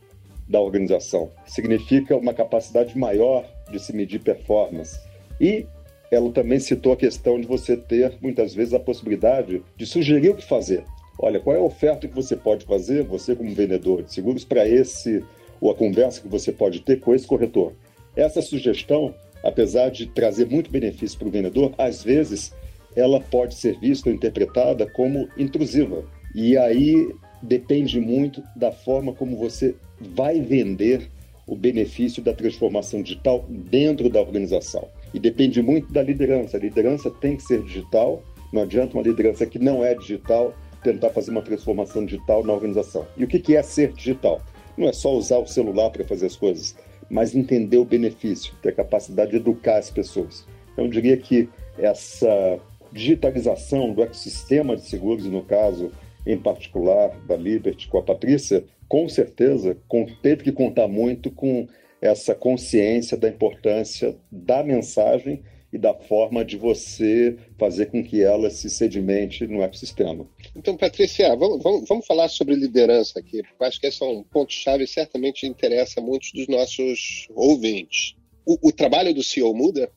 da 0.49 0.61
organização. 0.61 1.31
Significa 1.47 2.17
uma 2.17 2.35
capacidade 2.35 2.97
maior 2.97 3.45
de 3.71 3.79
se 3.79 3.95
medir 3.95 4.21
performance. 4.21 4.99
E 5.41 5.67
ela 6.11 6.31
também 6.31 6.59
citou 6.61 6.93
a 6.93 6.97
questão 6.97 7.41
de 7.41 7.47
você 7.47 7.77
ter, 7.77 8.15
muitas 8.21 8.55
vezes, 8.55 8.75
a 8.75 8.81
possibilidade 8.81 9.63
de 9.77 9.87
sugerir 9.87 10.31
o 10.31 10.37
que 10.37 10.45
fazer. 10.45 10.85
Olha, 11.19 11.41
qual 11.41 11.57
é 11.57 11.59
a 11.59 11.63
oferta 11.63 12.09
que 12.09 12.15
você 12.15 12.37
pode 12.37 12.65
fazer, 12.65 13.05
você 13.05 13.35
como 13.35 13.55
vendedor 13.55 14.03
de 14.03 14.13
seguros, 14.13 14.45
para 14.45 14.69
esse, 14.69 15.25
ou 15.61 15.71
a 15.71 15.75
conversa 15.75 16.21
que 16.21 16.29
você 16.29 16.53
pode 16.53 16.81
ter 16.81 17.01
com 17.01 17.15
esse 17.15 17.27
corretor. 17.27 17.73
Essa 18.17 18.43
sugestão, 18.43 19.15
apesar 19.45 19.91
de 19.91 20.07
trazer 20.07 20.47
muito 20.47 20.71
benefício 20.71 21.19
para 21.19 21.29
o 21.29 21.31
vendedor, 21.31 21.73
às 21.77 22.03
vezes 22.03 22.53
ela 22.97 23.21
pode 23.21 23.55
ser 23.55 23.79
vista 23.79 24.09
ou 24.09 24.15
interpretada 24.15 24.87
como 24.87 25.29
intrusiva. 25.37 26.05
E 26.35 26.57
aí 26.57 27.15
depende 27.43 28.01
muito 28.01 28.43
da 28.57 28.73
forma 28.73 29.13
como 29.13 29.37
você 29.37 29.75
vai 30.01 30.41
vender 30.41 31.11
o 31.47 31.55
benefício 31.55 32.23
da 32.23 32.33
transformação 32.33 33.03
digital 33.03 33.45
dentro 33.49 34.09
da 34.09 34.21
organização. 34.21 34.89
E 35.13 35.19
depende 35.19 35.61
muito 35.63 35.93
da 35.93 36.03
liderança. 36.03 36.57
A 36.57 36.61
liderança 36.61 37.11
tem 37.11 37.37
que 37.37 37.43
ser 37.43 37.63
digital, 37.63 38.23
não 38.51 38.63
adianta 38.63 38.95
uma 38.97 39.03
liderança 39.03 39.45
que 39.45 39.59
não 39.59 39.85
é 39.85 39.95
digital 39.95 40.55
tentar 40.83 41.11
fazer 41.11 41.31
uma 41.31 41.43
transformação 41.43 42.05
digital 42.05 42.45
na 42.45 42.53
organização. 42.53 43.07
E 43.17 43.25
o 43.25 43.29
que 43.29 43.57
é 43.57 43.63
ser 43.63 43.93
digital? 43.93 44.41
Não 44.77 44.89
é 44.89 44.93
só 44.93 45.15
usar 45.15 45.39
o 45.39 45.47
celular 45.47 45.91
para 45.91 46.05
fazer 46.05 46.27
as 46.27 46.37
coisas, 46.37 46.75
mas 47.15 47.33
entender 47.33 47.77
o 47.77 47.85
benefício, 47.85 48.53
ter 48.61 48.71
a 48.71 48.73
capacidade 48.73 49.31
de 49.31 49.37
educar 49.37 49.79
as 49.79 49.89
pessoas. 49.89 50.45
Então, 50.73 50.87
eu 50.87 50.91
diria 50.91 51.17
que 51.17 51.49
essa 51.79 52.59
digitalização 52.91 53.93
do 53.93 54.03
ecossistema 54.03 54.75
de 54.75 54.83
seguros, 54.83 55.25
no 55.27 55.45
caso 55.45 55.93
em 56.27 56.37
particular 56.37 57.17
da 57.25 57.37
Liberty 57.37 57.87
com 57.87 57.99
a 57.99 58.03
Patrícia, 58.03 58.65
com 58.89 59.09
certeza 59.09 59.77
teve 60.23 60.43
que 60.43 60.51
contar 60.51 60.89
muito 60.89 61.31
com 61.31 61.69
essa 62.03 62.35
consciência 62.35 63.17
da 63.17 63.29
importância 63.29 64.17
da 64.31 64.65
mensagem 64.65 65.41
e 65.75 65.79
da 65.79 65.93
forma 65.93 66.45
de 66.45 66.57
você 66.57 67.37
fazer 67.59 67.87
com 67.87 68.01
que 68.01 68.23
ela 68.23 68.49
se 68.49 68.71
sedimente 68.71 69.45
no 69.45 69.61
ecossistema. 69.61 70.25
Então, 70.55 70.77
Patrícia, 70.77 71.35
vamos, 71.35 71.61
vamos, 71.65 71.89
vamos 71.89 72.07
falar 72.07 72.29
sobre 72.29 72.55
liderança 72.55 73.19
aqui, 73.19 73.43
porque 73.43 73.65
acho 73.65 73.81
que 73.81 73.89
esse 73.89 74.01
é 74.01 74.07
um 74.07 74.23
ponto-chave 74.23 74.85
e 74.85 74.87
certamente 74.87 75.49
interessa 75.49 76.01
muitos 76.01 76.31
dos 76.33 76.47
nossos 76.47 77.27
ouvintes. 77.35 78.15
O, 78.47 78.69
o 78.69 78.73
trabalho 78.73 79.13
do 79.13 79.25
CEO 79.25 79.53
muda? 79.53 79.91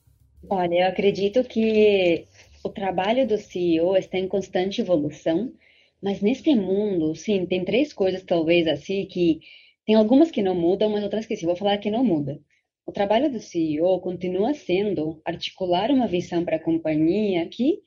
Olha, 0.49 0.73
eu 0.73 0.87
acredito 0.87 1.43
que 1.43 2.25
o 2.63 2.69
trabalho 2.69 3.27
do 3.27 3.37
CEO 3.37 3.95
está 3.95 4.17
em 4.17 4.27
constante 4.27 4.81
evolução, 4.81 5.53
mas 6.01 6.21
nesse 6.21 6.55
mundo, 6.55 7.13
sim, 7.15 7.45
tem 7.45 7.63
três 7.63 7.93
coisas 7.93 8.23
talvez 8.23 8.65
assim 8.65 9.05
que 9.05 9.41
tem 9.85 9.93
algumas 9.93 10.31
que 10.31 10.41
não 10.41 10.55
mudam, 10.55 10.89
mas 10.89 11.03
outras 11.03 11.27
que 11.27 11.35
sim. 11.35 11.45
Vou 11.45 11.55
falar 11.55 11.77
que 11.77 11.91
não 11.91 12.03
muda. 12.03 12.39
O 12.87 12.91
trabalho 12.93 13.29
do 13.29 13.41
CEO 13.41 13.99
continua 13.99 14.53
sendo 14.53 15.21
articular 15.25 15.91
uma 15.91 16.07
visão 16.07 16.45
para 16.45 16.55
a 16.55 16.63
companhia 16.63 17.45
que 17.45 17.79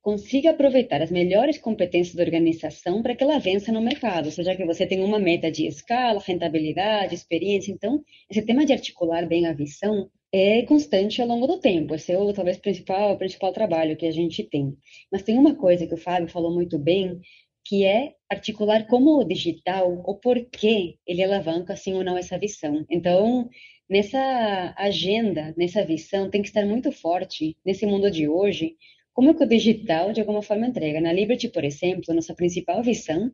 consiga 0.00 0.50
aproveitar 0.50 1.02
as 1.02 1.10
melhores 1.10 1.58
competências 1.58 2.14
da 2.14 2.22
organização 2.22 3.02
para 3.02 3.16
que 3.16 3.24
ela 3.24 3.40
vença 3.40 3.72
no 3.72 3.82
mercado, 3.82 4.30
seja 4.30 4.54
que 4.54 4.64
você 4.64 4.86
tem 4.86 5.02
uma 5.02 5.18
meta 5.18 5.50
de 5.50 5.66
escala, 5.66 6.22
rentabilidade, 6.24 7.12
experiência. 7.12 7.72
Então, 7.72 8.04
esse 8.30 8.40
tema 8.40 8.64
de 8.64 8.72
articular 8.72 9.26
bem 9.26 9.46
a 9.48 9.52
visão 9.52 10.08
é 10.32 10.62
constante 10.62 11.20
ao 11.20 11.26
longo 11.26 11.48
do 11.48 11.58
tempo. 11.58 11.96
Esse 11.96 12.12
é 12.12 12.18
o 12.18 12.32
talvez 12.32 12.56
principal, 12.56 13.14
o 13.14 13.18
principal 13.18 13.52
trabalho 13.52 13.96
que 13.96 14.06
a 14.06 14.12
gente 14.12 14.44
tem. 14.44 14.76
Mas 15.10 15.24
tem 15.24 15.36
uma 15.36 15.56
coisa 15.56 15.88
que 15.88 15.94
o 15.94 15.98
Fábio 15.98 16.28
falou 16.28 16.54
muito 16.54 16.78
bem, 16.78 17.20
que 17.64 17.84
é 17.84 18.14
articular 18.30 18.86
como 18.86 19.18
o 19.18 19.24
digital, 19.24 19.92
o 19.92 20.14
porquê 20.14 20.98
ele 21.04 21.24
alavanca 21.24 21.72
assim 21.72 21.94
ou 21.94 22.04
não 22.04 22.16
essa 22.16 22.38
visão. 22.38 22.86
Então, 22.88 23.48
nessa 23.88 24.74
agenda, 24.76 25.54
nessa 25.56 25.84
visão, 25.84 26.30
tem 26.30 26.42
que 26.42 26.48
estar 26.48 26.64
muito 26.66 26.90
forte 26.92 27.56
nesse 27.64 27.86
mundo 27.86 28.10
de 28.10 28.28
hoje, 28.28 28.76
como 29.12 29.30
é 29.30 29.34
que 29.34 29.44
o 29.44 29.48
digital 29.48 30.12
de 30.12 30.20
alguma 30.20 30.42
forma 30.42 30.66
entrega. 30.66 31.00
Na 31.00 31.12
Liberty, 31.12 31.48
por 31.48 31.64
exemplo, 31.64 32.14
nossa 32.14 32.34
principal 32.34 32.82
visão 32.82 33.32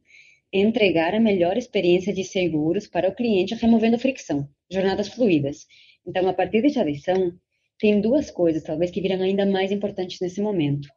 é 0.53 0.61
entregar 0.61 1.15
a 1.15 1.21
melhor 1.21 1.57
experiência 1.57 2.13
de 2.13 2.25
seguros 2.25 2.87
para 2.87 3.09
o 3.09 3.15
cliente, 3.15 3.55
removendo 3.55 3.99
fricção, 3.99 4.49
jornadas 4.71 5.09
fluídas. 5.09 5.67
Então, 6.07 6.29
a 6.29 6.33
partir 6.35 6.63
dessa 6.63 6.85
visão, 6.85 7.33
tem 7.79 8.01
duas 8.01 8.31
coisas, 8.31 8.63
talvez, 8.63 8.91
que 8.91 9.01
viram 9.01 9.23
ainda 9.23 9.47
mais 9.47 9.73
importantes 9.73 10.21
nesse 10.21 10.41
momento 10.41 10.89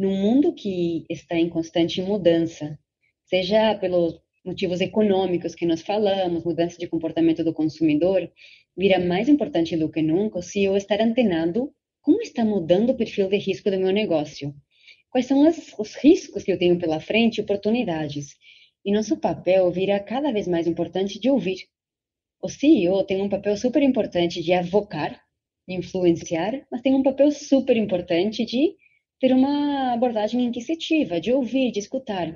num 0.00 0.16
mundo 0.16 0.54
que 0.54 1.04
está 1.10 1.36
em 1.36 1.50
constante 1.50 2.00
mudança, 2.00 2.78
seja 3.26 3.74
pelos 3.74 4.18
motivos 4.42 4.80
econômicos 4.80 5.54
que 5.54 5.66
nós 5.66 5.82
falamos, 5.82 6.42
mudança 6.42 6.78
de 6.78 6.88
comportamento 6.88 7.44
do 7.44 7.52
consumidor, 7.52 8.26
vira 8.76 8.98
mais 8.98 9.28
importante 9.28 9.76
do 9.76 9.90
que 9.90 10.02
nunca 10.02 10.40
se 10.42 10.64
eu 10.64 10.76
estar 10.76 11.00
antenado 11.00 11.72
como 12.00 12.20
está 12.22 12.44
mudando 12.44 12.90
o 12.90 12.96
perfil 12.96 13.28
de 13.28 13.36
risco 13.36 13.70
do 13.70 13.78
meu 13.78 13.92
negócio. 13.92 14.54
Quais 15.10 15.26
são 15.26 15.46
as, 15.46 15.74
os 15.78 15.94
riscos 15.96 16.44
que 16.44 16.52
eu 16.52 16.58
tenho 16.58 16.78
pela 16.78 17.00
frente 17.00 17.38
e 17.38 17.40
oportunidades? 17.42 18.36
E 18.84 18.92
nosso 18.92 19.16
papel 19.18 19.70
vira 19.70 20.00
cada 20.00 20.32
vez 20.32 20.48
mais 20.48 20.66
importante 20.66 21.20
de 21.20 21.28
ouvir. 21.28 21.66
O 22.42 22.48
CEO 22.48 23.04
tem 23.04 23.20
um 23.20 23.28
papel 23.28 23.56
super 23.56 23.82
importante 23.82 24.42
de 24.42 24.52
avocar, 24.52 25.20
de 25.68 25.74
influenciar, 25.74 26.66
mas 26.70 26.80
tem 26.80 26.94
um 26.94 27.02
papel 27.02 27.30
super 27.30 27.76
importante 27.76 28.46
de 28.46 28.74
ter 29.20 29.34
uma 29.34 29.92
abordagem 29.92 30.42
inquisitiva, 30.44 31.20
de 31.20 31.32
ouvir, 31.32 31.70
de 31.70 31.78
escutar. 31.78 32.34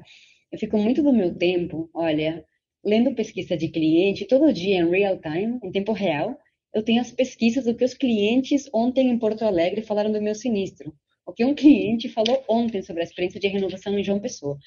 Eu 0.52 0.58
fico 0.58 0.76
muito 0.76 1.02
do 1.02 1.12
meu 1.12 1.34
tempo, 1.34 1.88
olha, 1.94 2.44
lendo 2.84 3.14
pesquisa 3.14 3.56
de 3.56 3.68
cliente, 3.68 4.26
todo 4.26 4.52
dia 4.52 4.78
em 4.78 4.90
real 4.90 5.18
time, 5.18 5.58
em 5.62 5.70
tempo 5.70 5.92
real, 5.92 6.38
eu 6.74 6.82
tenho 6.82 7.00
as 7.00 7.10
pesquisas 7.10 7.64
do 7.64 7.74
que 7.74 7.84
os 7.84 7.94
clientes 7.94 8.68
ontem 8.72 9.08
em 9.08 9.18
Porto 9.18 9.44
Alegre 9.44 9.82
falaram 9.82 10.12
do 10.12 10.20
meu 10.20 10.34
sinistro. 10.34 10.92
O 11.26 11.32
que 11.32 11.44
um 11.44 11.54
cliente 11.54 12.08
falou 12.08 12.44
ontem 12.48 12.82
sobre 12.82 13.02
a 13.02 13.04
experiência 13.04 13.40
de 13.40 13.48
renovação 13.48 13.98
em 13.98 14.04
João 14.04 14.20
Pessoa. 14.20 14.58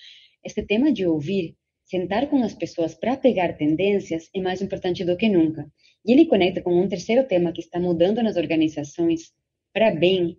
Esse 0.43 0.65
tema 0.65 0.91
de 0.91 1.06
ouvir, 1.06 1.56
sentar 1.84 2.30
com 2.30 2.41
as 2.43 2.53
pessoas 2.53 2.95
para 2.95 3.15
pegar 3.15 3.58
tendências 3.58 4.30
é 4.34 4.41
mais 4.41 4.62
importante 4.62 5.06
do 5.06 5.17
que 5.17 5.30
nunca. 5.30 5.69
E 6.06 6.12
ele 6.12 6.25
conecta 6.25 6.62
com 6.62 6.73
um 6.73 6.88
terceiro 6.88 7.27
tema 7.27 7.51
que 7.51 7.62
está 7.62 7.80
mudando 7.80 8.23
nas 8.23 8.38
organizações 8.38 9.34
para 9.73 9.91
bem, 9.91 10.38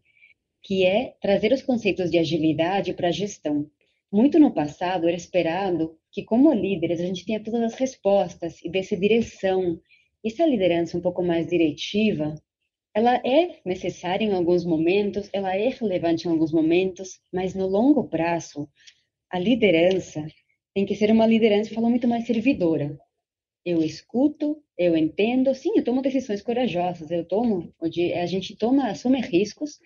que 0.63 0.85
é 0.85 1.15
trazer 1.21 1.53
os 1.53 1.63
conceitos 1.63 2.11
de 2.11 2.19
agilidade 2.19 2.93
para 2.95 3.09
a 3.09 3.13
gestão. 3.13 3.71
Muito 4.11 4.39
no 4.39 4.55
passado 4.55 5.07
era 5.07 5.17
esperado 5.17 5.99
que, 6.11 6.25
como 6.25 6.53
líderes, 6.53 6.99
a 7.01 7.05
gente 7.05 7.27
tenha 7.27 7.43
todas 7.43 7.61
as 7.61 7.75
respostas 7.75 8.63
e 8.65 8.71
desse 8.71 8.97
direção. 8.97 9.79
Essa 10.25 10.47
liderança 10.47 10.97
um 10.97 11.03
pouco 11.03 11.23
mais 11.23 11.47
diretiva, 11.47 12.35
ela 12.95 13.17
é 13.17 13.61
necessária 13.67 14.25
em 14.25 14.33
alguns 14.33 14.65
momentos, 14.65 15.29
ela 15.33 15.55
é 15.55 15.69
relevante 15.69 16.27
em 16.27 16.31
alguns 16.31 16.53
momentos, 16.53 17.21
mas 17.33 17.55
no 17.55 17.67
longo 17.67 18.09
prazo, 18.09 18.69
a 19.31 19.39
liderança 19.39 20.27
tem 20.75 20.87
que 20.87 20.95
ser 20.95 21.11
uma 21.11 21.27
liderança, 21.27 21.75
falou 21.75 21.91
muito 21.91 22.09
mais 22.09 22.27
servidora. 22.27 22.99
Eu 23.65 23.83
escuto, 23.83 24.63
eu 24.79 24.97
entendo, 24.97 25.55
sim, 25.55 25.73
eu 25.77 25.85
tomo 25.85 26.01
decisões 26.01 26.41
corajosas, 26.41 27.11
eu 27.11 27.27
tomo, 27.27 27.75
a 27.81 28.27
gente 28.27 28.57
toma, 28.57 28.89
assume 28.89 29.21
riscos, 29.21 29.79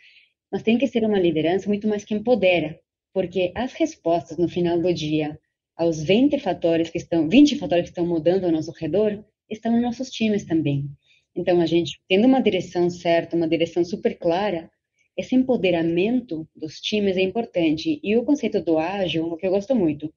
mas 0.51 0.63
tem 0.63 0.79
que 0.79 0.87
ser 0.87 1.05
uma 1.05 1.19
liderança 1.19 1.69
muito 1.69 1.89
mais 1.89 2.05
que 2.05 2.15
empodera, 2.15 2.79
porque 3.13 3.53
as 3.55 3.73
respostas 3.73 4.39
no 4.39 4.49
final 4.49 4.81
do 4.81 4.93
dia 4.93 5.39
aos 5.77 6.03
20 6.03 6.39
fatores 6.39 6.91
que 6.91 6.99
estão, 6.99 7.29
20 7.29 7.59
fatores 7.59 7.85
que 7.85 7.91
estão 7.91 8.07
mudando 8.07 8.45
ao 8.45 8.53
nosso 8.53 8.71
redor, 8.73 9.25
estão 9.49 9.73
nos 9.73 9.83
nossos 9.83 10.11
times 10.11 10.45
também. 10.45 10.89
Então, 11.35 11.61
a 11.61 11.67
gente 11.67 12.01
tendo 12.09 12.27
uma 12.27 12.43
direção 12.43 12.91
certa, 12.91 13.37
uma 13.37 13.49
direção 13.49 13.85
super 13.85 14.19
clara, 14.19 14.71
esse 15.17 15.35
empoderamento 15.35 16.49
dos 16.55 16.81
times 16.81 17.17
é 17.17 17.23
importante. 17.23 18.01
E 18.03 18.17
o 18.17 18.25
conceito 18.25 18.63
do 18.63 18.79
ágil, 18.79 19.27
o 19.27 19.37
que 19.37 19.47
eu 19.47 19.51
gosto 19.51 19.75
muito, 19.75 20.13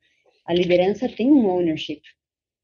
a 0.45 0.53
liderança 0.53 1.09
tem 1.09 1.31
um 1.31 1.47
ownership 1.47 2.01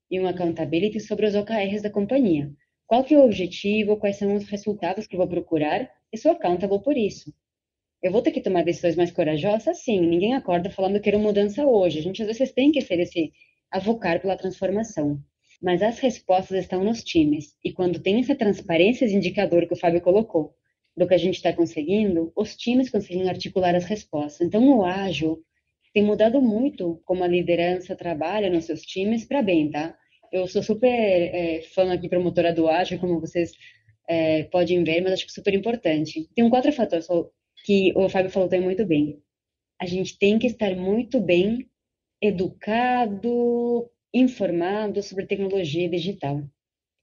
e 0.10 0.20
um 0.20 0.28
accountability 0.28 1.00
sobre 1.00 1.26
os 1.26 1.36
OKRs 1.36 1.82
da 1.82 1.90
companhia. 1.90 2.52
Qual 2.86 3.04
que 3.04 3.14
é 3.14 3.18
o 3.18 3.26
objetivo, 3.26 3.98
quais 3.98 4.18
são 4.18 4.36
os 4.36 4.44
resultados 4.50 5.08
que 5.08 5.16
eu 5.16 5.20
vou 5.20 5.28
procurar 5.28 5.90
e 6.12 6.18
sou 6.18 6.32
accountable 6.32 6.82
por 6.84 6.98
isso. 6.98 7.34
Eu 8.02 8.12
vou 8.12 8.22
ter 8.22 8.32
que 8.32 8.42
tomar 8.42 8.64
decisões 8.64 8.96
mais 8.96 9.12
corajosas? 9.12 9.84
Sim, 9.84 10.02
ninguém 10.02 10.34
acorda 10.34 10.72
falando 10.72 10.96
que 10.96 11.02
quero 11.02 11.20
mudança 11.20 11.66
hoje. 11.66 12.00
A 12.00 12.02
gente 12.02 12.22
às 12.22 12.28
vezes 12.28 12.52
tem 12.52 12.72
que 12.72 12.82
ser 12.82 13.00
esse 13.00 13.32
avocar 13.70 14.20
pela 14.20 14.36
transformação. 14.36 15.20
Mas 15.62 15.84
as 15.84 16.00
respostas 16.00 16.64
estão 16.64 16.84
nos 16.84 17.04
times. 17.04 17.56
E 17.64 17.72
quando 17.72 18.00
tem 18.00 18.20
essa 18.20 18.36
transparência 18.36 19.08
de 19.08 19.16
indicador 19.16 19.68
que 19.68 19.74
o 19.74 19.78
Fábio 19.78 20.02
colocou, 20.02 20.56
do 20.98 21.08
que 21.08 21.14
a 21.14 21.18
gente 21.18 21.36
está 21.36 21.54
conseguindo, 21.54 22.32
os 22.36 22.56
times 22.56 22.90
conseguem 22.90 23.30
articular 23.30 23.76
as 23.76 23.86
respostas. 23.86 24.48
Então, 24.48 24.68
o 24.78 24.84
ágil 24.84 25.44
tem 25.94 26.04
mudado 26.04 26.42
muito 26.42 27.02
como 27.06 27.24
a 27.24 27.28
liderança 27.28 27.96
trabalha 27.96 28.50
nos 28.50 28.66
seus 28.66 28.82
times 28.82 29.26
para 29.26 29.42
bem, 29.42 29.70
tá? 29.70 29.96
Eu 30.32 30.48
sou 30.48 30.64
super 30.64 30.88
é, 30.88 31.62
fã 31.74 31.92
aqui 31.94 32.10
promotora 32.10 32.54
do 32.54 32.68
ágil, 32.68 33.00
como 33.00 33.20
vocês 33.20 33.52
é, 34.08 34.44
podem 34.44 34.84
ver, 34.84 35.02
mas 35.02 35.14
acho 35.14 35.26
que 35.26 35.32
super 35.32 35.54
importante. 35.54 36.30
Tem 36.34 36.44
um 36.44 36.50
quatro 36.50 36.72
fatores 36.72 37.08
que 37.72 37.94
o 37.96 38.10
Fábio 38.10 38.30
falou 38.30 38.50
também 38.50 38.66
muito 38.66 38.86
bem. 38.86 39.24
A 39.80 39.86
gente 39.86 40.20
tem 40.20 40.38
que 40.38 40.48
estar 40.48 40.76
muito 40.76 41.22
bem 41.22 41.70
educado, 42.22 43.90
informado 44.14 45.02
sobre 45.02 45.26
tecnologia 45.26 45.88
digital. 45.88 46.44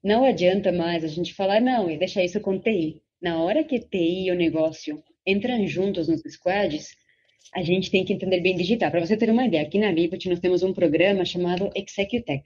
Não 0.05 0.27
adianta 0.27 0.71
mais 0.71 1.03
a 1.03 1.09
gente 1.09 1.33
falar, 1.33 1.59
não, 1.59 1.91
e 1.91 1.97
deixar 1.97 2.23
isso 2.23 2.39
com 2.41 2.61
TI. 2.61 3.01
Na 3.21 3.43
hora 3.43 3.65
que 3.65 3.81
TI 3.81 4.27
e 4.27 4.31
o 4.31 4.35
negócio 4.35 5.03
entram 5.27 5.67
juntos 5.67 6.07
nos 6.07 6.21
squads, 6.21 6.95
a 7.55 7.63
gente 7.63 7.91
tem 7.91 8.05
que 8.05 8.13
entender 8.13 8.43
bem 8.43 8.55
digital. 8.55 8.91
Para 8.91 9.01
você 9.01 9.17
ter 9.17 9.31
uma 9.31 9.47
ideia, 9.47 9.63
aqui 9.63 9.79
na 9.79 9.91
Liberty 9.91 10.29
nós 10.29 10.39
temos 10.39 10.63
um 10.63 10.75
programa 10.75 11.25
chamado 11.25 11.71
Executech. 11.75 12.45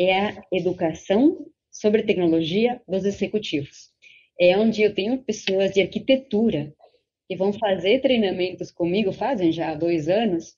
É 0.00 0.18
a 0.18 0.42
educação 0.50 1.46
sobre 1.70 2.02
tecnologia 2.02 2.80
dos 2.88 3.04
executivos. 3.04 3.90
É 4.40 4.56
onde 4.56 4.80
eu 4.80 4.94
tenho 4.94 5.18
pessoas 5.18 5.72
de 5.72 5.82
arquitetura 5.82 6.74
que 7.28 7.36
vão 7.36 7.52
fazer 7.52 8.00
treinamentos 8.00 8.70
comigo, 8.70 9.12
fazem 9.12 9.52
já 9.52 9.70
há 9.70 9.74
dois 9.74 10.08
anos, 10.08 10.56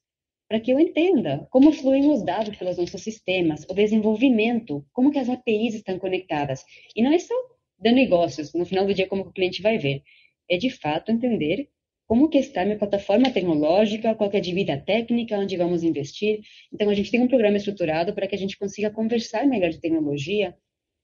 para 0.48 0.60
que 0.60 0.72
eu 0.72 0.78
entenda 0.78 1.46
como 1.50 1.72
fluem 1.72 2.08
os 2.10 2.24
dados 2.24 2.56
pelos 2.56 2.78
nossos 2.78 3.02
sistemas, 3.02 3.66
o 3.68 3.74
desenvolvimento, 3.74 4.86
como 4.92 5.10
que 5.10 5.18
as 5.18 5.28
APIs 5.28 5.74
estão 5.74 5.98
conectadas. 5.98 6.64
E 6.94 7.02
não 7.02 7.12
é 7.12 7.18
só 7.18 7.34
de 7.78 7.92
negócios, 7.92 8.52
no 8.54 8.64
final 8.64 8.86
do 8.86 8.94
dia 8.94 9.06
como 9.06 9.22
o 9.22 9.32
cliente 9.32 9.62
vai 9.62 9.78
ver. 9.78 10.02
É 10.48 10.56
de 10.56 10.70
fato 10.70 11.10
entender 11.10 11.68
como 12.06 12.28
que 12.28 12.38
está 12.38 12.64
minha 12.64 12.76
plataforma 12.76 13.32
tecnológica, 13.32 14.14
qual 14.16 14.30
é 14.32 14.38
a 14.38 14.40
dívida 14.40 14.76
técnica, 14.76 15.38
onde 15.38 15.56
vamos 15.56 15.84
investir. 15.84 16.40
Então, 16.72 16.90
a 16.90 16.94
gente 16.94 17.10
tem 17.10 17.20
um 17.20 17.28
programa 17.28 17.56
estruturado 17.56 18.12
para 18.12 18.26
que 18.26 18.34
a 18.34 18.38
gente 18.38 18.58
consiga 18.58 18.90
conversar 18.90 19.46
melhor 19.46 19.70
de 19.70 19.80
tecnologia. 19.80 20.56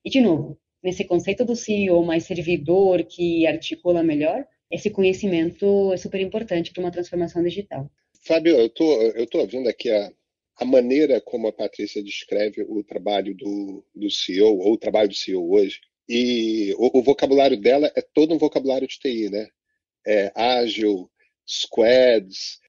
E, 0.05 0.11
de 0.11 0.21
novo, 0.21 0.59
nesse 0.83 1.05
conceito 1.05 1.45
do 1.45 1.55
CEO 1.55 2.05
mais 2.05 2.25
servidor, 2.25 3.05
que 3.05 3.47
articula 3.47 4.03
melhor, 4.03 4.45
esse 4.71 4.91
conhecimento 4.91 5.93
é 5.93 5.97
super 5.97 6.21
importante 6.21 6.73
para 6.73 6.83
uma 6.83 6.91
transformação 6.91 7.43
digital. 7.43 7.91
Fábio, 8.23 8.57
eu 8.57 8.69
tô, 8.69 9.03
eu 9.03 9.27
tô 9.27 9.39
ouvindo 9.39 9.69
aqui 9.69 9.91
a, 9.91 10.11
a 10.59 10.65
maneira 10.65 11.21
como 11.21 11.47
a 11.47 11.53
Patrícia 11.53 12.03
descreve 12.03 12.63
o 12.69 12.83
trabalho 12.83 13.35
do, 13.35 13.85
do 13.95 14.11
CEO, 14.11 14.59
ou 14.59 14.73
o 14.73 14.79
trabalho 14.79 15.09
do 15.09 15.15
CEO 15.15 15.53
hoje, 15.53 15.81
e 16.09 16.75
o, 16.79 16.99
o 16.99 17.03
vocabulário 17.03 17.57
dela 17.57 17.93
é 17.95 18.03
todo 18.03 18.35
um 18.35 18.39
vocabulário 18.39 18.87
de 18.87 18.99
TI, 18.99 19.31
né? 19.31 19.49
é, 20.07 20.31
ágil, 20.35 21.11
squads. 21.45 22.61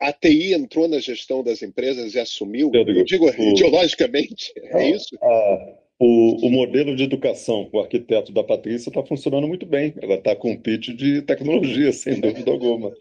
A 0.00 0.12
TI 0.12 0.54
entrou 0.54 0.88
na 0.88 0.98
gestão 0.98 1.42
das 1.42 1.62
empresas 1.62 2.14
e 2.14 2.20
assumiu, 2.20 2.70
eu 2.72 2.84
digo, 2.84 2.98
eu 3.00 3.04
digo 3.04 3.26
o, 3.26 3.30
ideologicamente, 3.52 4.52
é 4.56 4.90
isso? 4.90 5.16
A, 5.20 5.78
o, 5.98 6.46
o, 6.46 6.50
modelo 6.50 6.94
de 6.94 7.04
educação 7.04 7.64
com 7.66 7.78
o 7.78 7.80
arquiteto 7.80 8.32
da 8.32 8.44
Patrícia 8.44 8.90
está 8.90 9.02
funcionando 9.02 9.48
muito 9.48 9.64
bem. 9.64 9.94
Ela 10.00 10.16
está 10.16 10.36
com 10.36 10.52
um 10.52 10.56
pitch 10.56 10.88
de 10.88 11.22
tecnologia, 11.22 11.92
sem 11.92 12.20
dúvida 12.20 12.50
alguma. 12.50 12.92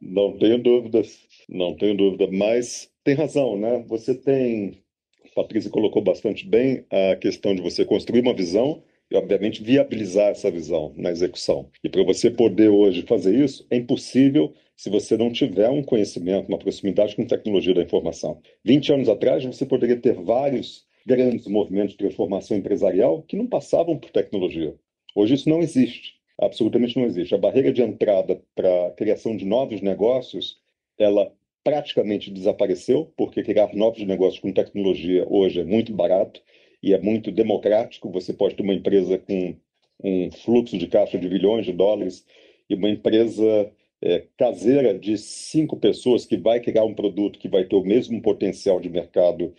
Não 0.00 0.38
tenho 0.38 0.58
dúvidas, 0.58 1.18
não 1.48 1.74
tenho 1.74 1.96
dúvida. 1.96 2.28
Mas 2.30 2.90
tem 3.02 3.14
razão, 3.14 3.58
né? 3.58 3.84
Você 3.88 4.14
tem, 4.14 4.78
a 5.24 5.34
Patrícia 5.34 5.70
colocou 5.70 6.00
bastante 6.00 6.46
bem 6.46 6.84
a 6.90 7.16
questão 7.16 7.54
de 7.54 7.62
você 7.62 7.84
construir 7.84 8.20
uma 8.20 8.34
visão 8.34 8.82
e, 9.10 9.16
obviamente, 9.16 9.62
viabilizar 9.62 10.28
essa 10.28 10.50
visão 10.50 10.94
na 10.96 11.10
execução. 11.10 11.68
E 11.82 11.88
para 11.88 12.04
você 12.04 12.30
poder 12.30 12.68
hoje 12.68 13.02
fazer 13.02 13.34
isso, 13.34 13.66
é 13.68 13.76
impossível 13.76 14.54
se 14.76 14.88
você 14.88 15.16
não 15.16 15.32
tiver 15.32 15.68
um 15.70 15.82
conhecimento, 15.82 16.48
uma 16.48 16.58
proximidade 16.58 17.16
com 17.16 17.26
tecnologia 17.26 17.74
da 17.74 17.82
informação. 17.82 18.40
20 18.64 18.92
anos 18.92 19.08
atrás, 19.08 19.44
você 19.44 19.66
poderia 19.66 19.96
ter 19.96 20.14
vários 20.14 20.84
grandes 21.06 21.46
movimentos 21.46 21.92
de 21.92 21.98
transformação 21.98 22.56
empresarial 22.56 23.22
que 23.22 23.36
não 23.36 23.46
passavam 23.46 23.98
por 23.98 24.10
tecnologia. 24.10 24.74
Hoje 25.14 25.34
isso 25.34 25.48
não 25.48 25.60
existe, 25.60 26.14
absolutamente 26.38 26.96
não 26.96 27.06
existe. 27.06 27.34
A 27.34 27.38
barreira 27.38 27.72
de 27.72 27.82
entrada 27.82 28.40
para 28.54 28.88
a 28.88 28.90
criação 28.92 29.36
de 29.36 29.44
novos 29.44 29.80
negócios, 29.80 30.58
ela 30.98 31.32
praticamente 31.62 32.30
desapareceu, 32.30 33.12
porque 33.16 33.42
criar 33.42 33.74
novos 33.74 34.04
negócios 34.04 34.40
com 34.40 34.52
tecnologia 34.52 35.26
hoje 35.28 35.60
é 35.60 35.64
muito 35.64 35.92
barato 35.92 36.42
e 36.82 36.92
é 36.92 37.00
muito 37.00 37.30
democrático. 37.30 38.10
Você 38.10 38.32
pode 38.32 38.54
ter 38.54 38.62
uma 38.62 38.74
empresa 38.74 39.16
com 39.18 39.56
um 40.02 40.30
fluxo 40.30 40.76
de 40.76 40.86
caixa 40.86 41.18
de 41.18 41.28
bilhões 41.28 41.64
de 41.64 41.72
dólares 41.72 42.26
e 42.68 42.74
uma 42.74 42.90
empresa 42.90 43.72
é, 44.02 44.26
caseira 44.36 44.98
de 44.98 45.16
cinco 45.16 45.76
pessoas 45.78 46.26
que 46.26 46.36
vai 46.36 46.60
criar 46.60 46.84
um 46.84 46.94
produto 46.94 47.38
que 47.38 47.48
vai 47.48 47.64
ter 47.64 47.76
o 47.76 47.84
mesmo 47.84 48.20
potencial 48.20 48.78
de 48.78 48.90
mercado 48.90 49.54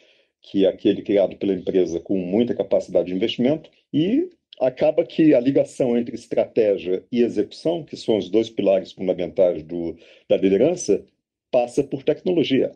que 0.46 0.66
aquele 0.66 1.02
criado 1.02 1.36
pela 1.38 1.54
empresa 1.54 2.00
com 2.00 2.18
muita 2.18 2.54
capacidade 2.54 3.08
de 3.08 3.16
investimento 3.16 3.70
e 3.92 4.30
acaba 4.60 5.04
que 5.04 5.34
a 5.34 5.40
ligação 5.40 5.98
entre 5.98 6.16
estratégia 6.16 7.04
e 7.12 7.24
execução, 7.24 7.84
que 7.84 7.98
são 7.98 8.18
os 8.18 8.30
dois 8.30 8.50
pilares 8.50 8.92
fundamentais 8.92 9.64
do, 9.64 9.98
da 10.30 10.38
liderança, 10.38 11.04
passa 11.52 11.84
por 11.84 12.04
tecnologia. 12.04 12.72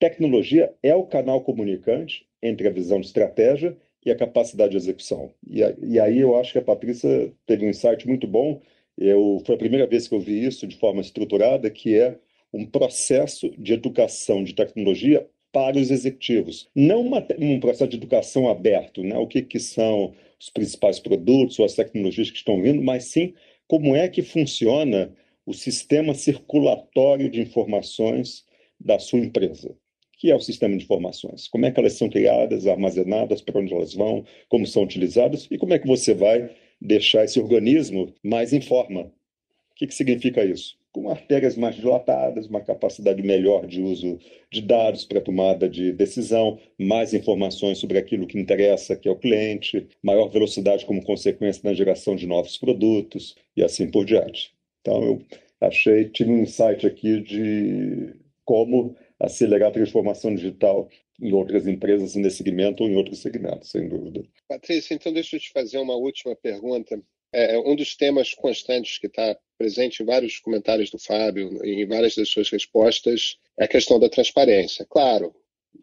Tecnologia 0.00 0.74
é 0.82 0.94
o 0.94 1.06
canal 1.06 1.40
comunicante 1.42 2.26
entre 2.42 2.66
a 2.66 2.72
visão 2.72 3.00
de 3.00 3.06
estratégia 3.06 3.76
e 4.04 4.10
a 4.10 4.16
capacidade 4.16 4.72
de 4.72 4.76
execução. 4.76 5.32
E, 5.48 5.60
e 5.82 6.00
aí 6.00 6.18
eu 6.18 6.36
acho 6.36 6.52
que 6.52 6.58
a 6.58 6.62
Patrícia 6.62 7.32
teve 7.46 7.64
um 7.64 7.70
insight 7.70 8.06
muito 8.08 8.26
bom. 8.26 8.60
Eu, 8.98 9.40
foi 9.46 9.54
a 9.54 9.58
primeira 9.58 9.86
vez 9.86 10.08
que 10.08 10.14
eu 10.14 10.20
vi 10.20 10.44
isso 10.44 10.66
de 10.66 10.76
forma 10.76 11.00
estruturada, 11.00 11.70
que 11.70 11.96
é 11.96 12.18
um 12.52 12.66
processo 12.66 13.50
de 13.56 13.72
educação 13.72 14.42
de 14.42 14.52
tecnologia 14.52 15.26
para 15.54 15.78
os 15.78 15.92
executivos. 15.92 16.68
Não 16.74 17.00
uma, 17.00 17.24
um 17.38 17.60
processo 17.60 17.88
de 17.88 17.96
educação 17.96 18.48
aberto, 18.48 19.04
né? 19.04 19.16
o 19.16 19.26
que, 19.28 19.40
que 19.40 19.60
são 19.60 20.12
os 20.38 20.50
principais 20.50 20.98
produtos 20.98 21.58
ou 21.60 21.64
as 21.64 21.74
tecnologias 21.74 22.30
que 22.30 22.36
estão 22.36 22.60
vindo, 22.60 22.82
mas 22.82 23.04
sim 23.04 23.32
como 23.68 23.94
é 23.94 24.08
que 24.08 24.20
funciona 24.20 25.14
o 25.46 25.54
sistema 25.54 26.12
circulatório 26.12 27.30
de 27.30 27.40
informações 27.40 28.44
da 28.78 28.98
sua 28.98 29.20
empresa 29.20 29.74
que 30.16 30.30
é 30.30 30.34
o 30.34 30.40
sistema 30.40 30.74
de 30.74 30.84
informações. 30.84 31.48
Como 31.48 31.66
é 31.66 31.70
que 31.70 31.78
elas 31.78 31.94
são 31.94 32.08
criadas, 32.08 32.66
armazenadas, 32.66 33.42
para 33.42 33.60
onde 33.60 33.74
elas 33.74 33.92
vão, 33.92 34.24
como 34.48 34.66
são 34.66 34.82
utilizadas 34.82 35.46
e 35.50 35.58
como 35.58 35.74
é 35.74 35.78
que 35.78 35.86
você 35.86 36.14
vai 36.14 36.50
deixar 36.80 37.24
esse 37.24 37.38
organismo 37.38 38.14
mais 38.22 38.54
em 38.54 38.60
forma. 38.60 39.02
O 39.02 39.74
que, 39.76 39.86
que 39.86 39.94
significa 39.94 40.42
isso? 40.42 40.78
Com 40.94 41.10
artérias 41.10 41.56
mais 41.56 41.74
dilatadas, 41.74 42.46
uma 42.46 42.60
capacidade 42.60 43.20
melhor 43.20 43.66
de 43.66 43.82
uso 43.82 44.16
de 44.48 44.62
dados 44.62 45.04
para 45.04 45.20
tomada 45.20 45.68
de 45.68 45.92
decisão, 45.92 46.56
mais 46.78 47.12
informações 47.12 47.78
sobre 47.78 47.98
aquilo 47.98 48.28
que 48.28 48.38
interessa, 48.38 48.94
que 48.94 49.08
é 49.08 49.10
o 49.10 49.18
cliente, 49.18 49.88
maior 50.00 50.28
velocidade 50.28 50.86
como 50.86 51.04
consequência 51.04 51.62
na 51.64 51.74
geração 51.74 52.14
de 52.14 52.28
novos 52.28 52.56
produtos 52.56 53.34
e 53.56 53.64
assim 53.64 53.90
por 53.90 54.04
diante. 54.04 54.54
Então, 54.80 55.02
eu 55.02 55.22
achei, 55.60 56.08
tive 56.10 56.30
um 56.30 56.42
insight 56.42 56.86
aqui 56.86 57.20
de 57.20 58.14
como 58.44 58.94
acelerar 59.18 59.70
a 59.70 59.72
transformação 59.72 60.32
digital 60.32 60.88
em 61.20 61.32
outras 61.32 61.66
empresas 61.66 62.14
nesse 62.14 62.36
segmento 62.36 62.84
ou 62.84 62.88
em 62.88 62.94
outros 62.94 63.20
segmentos, 63.20 63.68
sem 63.68 63.88
dúvida. 63.88 64.22
Patrícia, 64.48 64.94
então 64.94 65.12
deixa 65.12 65.34
eu 65.34 65.40
te 65.40 65.50
fazer 65.50 65.78
uma 65.78 65.96
última 65.96 66.36
pergunta. 66.36 67.02
É, 67.36 67.58
um 67.58 67.74
dos 67.74 67.96
temas 67.96 68.32
constantes 68.32 68.98
que 68.98 69.08
está 69.08 69.36
presente 69.58 70.02
em 70.02 70.06
vários 70.06 70.38
comentários 70.38 70.90
do 70.90 70.98
Fábio, 70.98 71.64
em 71.64 71.86
várias 71.86 72.14
das 72.14 72.28
suas 72.28 72.48
respostas, 72.48 73.36
é 73.58 73.64
a 73.64 73.68
questão 73.68 73.98
da 73.98 74.08
transparência. 74.08 74.86
Claro, 74.88 75.34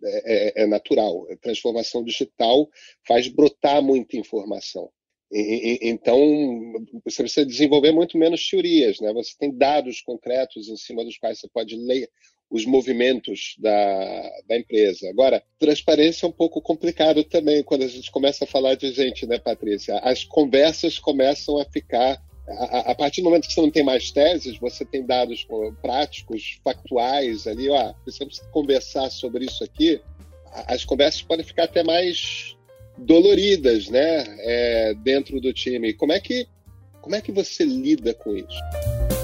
é, 0.04 0.62
é, 0.62 0.64
é 0.64 0.68
natural. 0.68 1.28
A 1.30 1.36
transformação 1.38 2.04
digital 2.04 2.70
faz 3.06 3.28
brotar 3.28 3.82
muita 3.82 4.18
informação. 4.18 4.90
Então, 5.34 6.20
você 7.06 7.24
precisa 7.24 7.46
desenvolver 7.46 7.94
muito 7.94 8.18
menos 8.18 8.46
teorias, 8.50 9.00
né? 9.00 9.14
Você 9.14 9.34
tem 9.40 9.50
dados 9.50 10.02
concretos 10.02 10.68
em 10.68 10.76
cima 10.76 11.06
dos 11.06 11.18
quais 11.18 11.40
você 11.40 11.48
pode 11.48 11.78
ler 11.78 12.10
os 12.52 12.66
movimentos 12.66 13.56
da, 13.58 14.30
da 14.48 14.58
empresa. 14.58 15.10
Agora, 15.10 15.42
transparência 15.58 16.26
é 16.26 16.30
um 16.30 16.34
pouco 16.34 16.62
complicado 16.62 17.24
também 17.24 17.64
quando 17.64 17.84
a 17.84 17.88
gente 17.88 18.12
começa 18.12 18.44
a 18.44 18.48
falar 18.48 18.76
de 18.76 18.92
gente, 18.92 19.26
né, 19.26 19.40
Patrícia? 19.40 19.98
As 20.00 20.26
conversas 20.26 21.00
começam 21.00 21.58
a 21.58 21.66
ficar. 21.66 22.22
A, 22.50 22.92
a 22.92 22.96
partir 22.96 23.22
do 23.22 23.26
momento 23.26 23.48
que 23.48 23.54
você 23.54 23.62
não 23.62 23.72
tem 23.72 23.84
mais 23.84 24.12
teses, 24.12 24.58
você 24.58 24.84
tem 24.84 25.06
dados 25.06 25.48
práticos, 25.82 26.60
factuais 26.62 27.48
ali, 27.48 27.70
ó, 27.70 27.94
precisamos 28.04 28.40
conversar 28.52 29.10
sobre 29.10 29.46
isso 29.46 29.64
aqui. 29.64 30.02
As 30.68 30.84
conversas 30.84 31.22
podem 31.22 31.46
ficar 31.46 31.64
até 31.64 31.82
mais 31.82 32.58
doloridas, 32.98 33.88
né, 33.88 34.26
é, 34.40 34.94
dentro 34.96 35.40
do 35.40 35.54
time. 35.54 35.94
Como 35.94 36.12
é 36.12 36.20
que 36.20 36.46
como 37.02 37.16
é 37.16 37.22
que 37.22 37.32
você 37.32 37.64
lida 37.64 38.14
com 38.14 38.36
isso? 38.36 39.21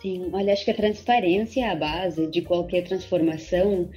Sim, 0.00 0.30
olha, 0.32 0.52
acho 0.52 0.64
que 0.64 0.70
a 0.70 0.74
transparência 0.74 1.60
é 1.60 1.68
a 1.68 1.74
base 1.74 2.26
de 2.26 2.40
qualquer 2.40 2.84
transformação, 2.84 3.90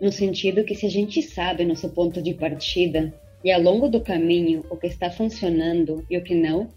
no 0.00 0.10
sentido 0.10 0.64
que 0.64 0.74
se 0.74 0.86
a 0.86 0.90
gente 0.90 1.22
sabe 1.22 1.64
nosso 1.64 1.88
ponto 1.90 2.20
de 2.20 2.34
partida 2.34 3.14
e 3.44 3.52
ao 3.52 3.60
longo 3.60 3.88
do 3.88 4.00
caminho 4.00 4.64
o 4.68 4.76
que 4.76 4.88
está 4.88 5.10
funcionando 5.10 6.04
e 6.10 6.18
o 6.18 6.24
que 6.24 6.34
não, 6.34 6.68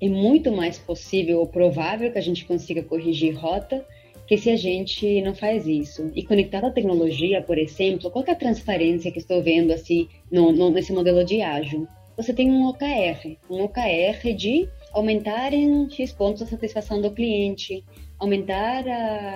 é 0.00 0.08
muito 0.08 0.50
mais 0.50 0.76
possível 0.76 1.38
ou 1.38 1.46
provável 1.46 2.10
que 2.10 2.18
a 2.18 2.22
gente 2.22 2.44
consiga 2.44 2.82
corrigir 2.82 3.34
rota 3.34 3.86
que 4.26 4.36
se 4.36 4.50
a 4.50 4.56
gente 4.56 5.22
não 5.22 5.34
faz 5.34 5.66
isso. 5.66 6.10
E 6.14 6.24
conectado 6.24 6.66
à 6.66 6.70
tecnologia, 6.70 7.40
por 7.40 7.56
exemplo, 7.56 8.10
qual 8.10 8.24
é 8.26 8.32
a 8.32 8.34
transparência 8.34 9.12
que 9.12 9.18
estou 9.18 9.40
vendo 9.40 9.72
assim 9.72 10.08
no, 10.30 10.50
no, 10.50 10.70
nesse 10.70 10.92
modelo 10.92 11.24
de 11.24 11.42
ágil? 11.42 11.86
Você 12.16 12.32
tem 12.32 12.50
um 12.50 12.66
OKR, 12.66 13.36
um 13.48 13.62
OKR 13.62 14.34
de 14.34 14.68
aumentar 14.96 15.52
em 15.52 15.90
X 15.90 16.10
pontos 16.10 16.40
a 16.40 16.46
satisfação 16.46 17.02
do 17.02 17.10
cliente, 17.10 17.84
aumentar 18.18 18.82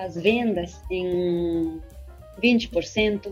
as 0.03 0.15
vendas 0.15 0.81
em 0.89 1.79
20%. 2.41 3.31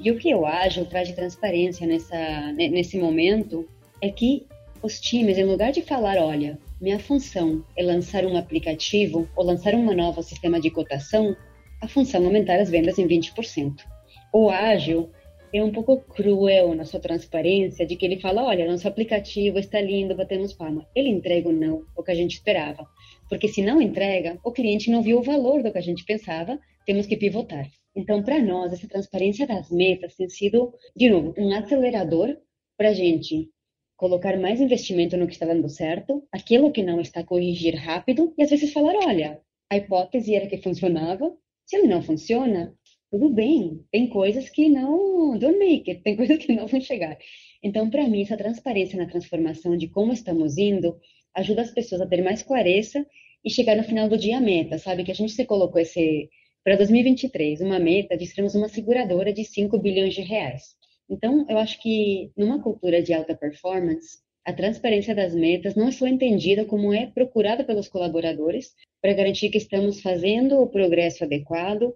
E 0.00 0.10
o 0.10 0.18
que 0.18 0.28
eu 0.28 0.44
acho 0.44 0.84
traz 0.86 1.06
de 1.06 1.14
transparência 1.14 1.86
nessa, 1.86 2.52
nesse 2.52 2.98
momento 2.98 3.68
é 4.00 4.10
que 4.10 4.44
os 4.82 5.00
times, 5.00 5.38
em 5.38 5.44
lugar 5.44 5.70
de 5.70 5.82
falar, 5.82 6.16
olha, 6.18 6.58
minha 6.80 6.98
função 6.98 7.64
é 7.76 7.82
lançar 7.84 8.24
um 8.26 8.36
aplicativo 8.36 9.28
ou 9.36 9.44
lançar 9.44 9.72
um 9.72 9.94
novo 9.94 10.20
sistema 10.20 10.60
de 10.60 10.68
cotação, 10.68 11.36
a 11.80 11.86
função 11.86 12.22
é 12.22 12.26
aumentar 12.26 12.58
as 12.58 12.70
vendas 12.70 12.98
em 12.98 13.06
20%. 13.06 13.84
O 14.32 14.50
ágil 14.50 15.10
é 15.52 15.62
um 15.62 15.70
pouco 15.70 15.98
cruel 15.98 16.74
na 16.74 16.84
sua 16.84 16.98
transparência 16.98 17.86
de 17.86 17.94
que 17.94 18.06
ele 18.06 18.20
fala, 18.20 18.44
olha, 18.44 18.70
nosso 18.70 18.88
aplicativo 18.88 19.58
está 19.58 19.80
lindo, 19.80 20.16
batemos 20.16 20.54
palma. 20.54 20.88
Ele 20.94 21.10
entrega 21.10 21.48
ou 21.48 21.54
não 21.54 21.84
o 21.96 22.02
que 22.02 22.10
a 22.10 22.14
gente 22.14 22.34
esperava. 22.34 22.88
Porque 23.28 23.48
se 23.48 23.62
não 23.62 23.80
entrega, 23.80 24.38
o 24.42 24.50
cliente 24.50 24.90
não 24.90 25.02
viu 25.02 25.18
o 25.18 25.22
valor 25.22 25.62
do 25.62 25.70
que 25.70 25.78
a 25.78 25.82
gente 25.82 26.04
pensava, 26.04 26.58
temos 26.86 27.06
que 27.06 27.16
pivotar. 27.16 27.68
Então, 27.94 28.22
para 28.22 28.42
nós, 28.42 28.72
essa 28.72 28.88
transparência 28.88 29.46
das 29.46 29.70
metas 29.70 30.16
tem 30.16 30.28
sido, 30.28 30.72
de 30.96 31.10
novo, 31.10 31.34
um 31.36 31.52
acelerador 31.54 32.36
para 32.76 32.88
a 32.88 32.94
gente 32.94 33.50
colocar 33.96 34.36
mais 34.38 34.60
investimento 34.60 35.16
no 35.16 35.26
que 35.26 35.34
está 35.34 35.46
dando 35.46 35.68
certo, 35.68 36.26
aquilo 36.32 36.72
que 36.72 36.82
não 36.82 37.00
está 37.00 37.22
corrigir 37.22 37.76
rápido 37.76 38.34
e 38.36 38.42
às 38.42 38.50
vezes 38.50 38.72
falar, 38.72 38.94
olha, 39.06 39.40
a 39.70 39.76
hipótese 39.76 40.34
era 40.34 40.46
que 40.46 40.56
funcionava, 40.56 41.32
se 41.64 41.76
ele 41.76 41.86
não 41.86 42.02
funciona, 42.02 42.74
tudo 43.12 43.28
bem, 43.28 43.84
tem 43.92 44.08
coisas 44.08 44.48
que 44.48 44.70
não 44.70 45.36
don't 45.38 45.58
make 45.58 45.90
it, 45.90 46.02
tem 46.02 46.16
coisas 46.16 46.38
que 46.38 46.54
não 46.54 46.66
vão 46.66 46.80
chegar. 46.80 47.18
Então, 47.62 47.90
para 47.90 48.08
mim, 48.08 48.22
essa 48.22 48.38
transparência 48.38 48.98
na 48.98 49.06
transformação 49.06 49.76
de 49.76 49.86
como 49.86 50.14
estamos 50.14 50.56
indo 50.56 50.98
ajuda 51.34 51.60
as 51.60 51.70
pessoas 51.70 52.00
a 52.00 52.06
ter 52.06 52.22
mais 52.22 52.42
clareza 52.42 53.06
e 53.44 53.50
chegar 53.50 53.76
no 53.76 53.84
final 53.84 54.08
do 54.08 54.16
dia 54.16 54.38
a 54.38 54.40
meta, 54.40 54.78
sabe? 54.78 55.04
Que 55.04 55.12
a 55.12 55.14
gente 55.14 55.32
se 55.34 55.44
colocou 55.44 55.78
esse 55.78 56.30
para 56.64 56.76
2023 56.76 57.60
uma 57.60 57.78
meta 57.78 58.16
de 58.16 58.24
sermos 58.26 58.54
uma 58.54 58.68
seguradora 58.68 59.30
de 59.30 59.44
5 59.44 59.78
bilhões 59.78 60.14
de 60.14 60.22
reais. 60.22 60.74
Então, 61.10 61.44
eu 61.50 61.58
acho 61.58 61.82
que 61.82 62.30
numa 62.34 62.62
cultura 62.62 63.02
de 63.02 63.12
alta 63.12 63.34
performance, 63.34 64.20
a 64.42 64.54
transparência 64.54 65.14
das 65.14 65.34
metas 65.34 65.74
não 65.74 65.88
é 65.88 65.92
só 65.92 66.06
entendida 66.06 66.64
como 66.64 66.94
é 66.94 67.06
procurada 67.08 67.62
pelos 67.62 67.88
colaboradores 67.88 68.72
para 69.02 69.12
garantir 69.12 69.50
que 69.50 69.58
estamos 69.58 70.00
fazendo 70.00 70.62
o 70.62 70.66
progresso 70.66 71.24
adequado 71.24 71.92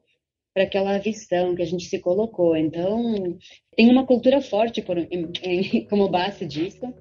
para 0.57 0.64
aquela 0.64 0.97
visão 0.97 1.55
que 1.55 1.61
a 1.61 1.66
gente 1.66 1.85
se 1.85 1.99
colocou. 1.99 2.57
Então, 2.57 3.37
tem 3.77 3.90
uma 3.90 4.07
cultura 4.07 4.40
forte 4.40 4.81
por, 4.81 4.97
em, 4.97 5.29
em, 5.42 5.85
como 5.87 6.09
base 6.09 6.47
disso. 6.47 6.95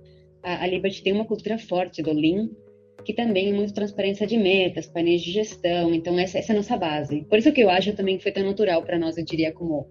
A, 0.44 0.66
a 0.66 0.68
Liberty 0.68 1.02
tem 1.02 1.14
uma 1.14 1.24
cultura 1.24 1.58
forte 1.58 2.04
do 2.04 2.12
Lean, 2.12 2.50
que 3.06 3.14
também 3.14 3.52
é 3.52 3.54
muito 3.54 3.74
transparência 3.74 4.28
de 4.28 4.38
metas, 4.38 4.88
painéis 4.88 5.22
de 5.22 5.32
gestão. 5.32 5.94
Então, 5.94 6.20
essa, 6.20 6.38
essa 6.38 6.52
é 6.52 6.54
a 6.54 6.58
nossa 6.58 6.76
base. 6.76 7.24
Por 7.30 7.40
isso 7.40 7.54
que 7.54 7.62
eu 7.62 7.70
acho 7.70 7.96
também 7.96 8.18
que 8.18 8.24
foi 8.24 8.34
tão 8.34 8.44
natural 8.44 8.84
para 8.84 9.00
nós, 9.00 9.18
eu 9.18 9.24
diria, 9.24 9.54
como, 9.54 9.88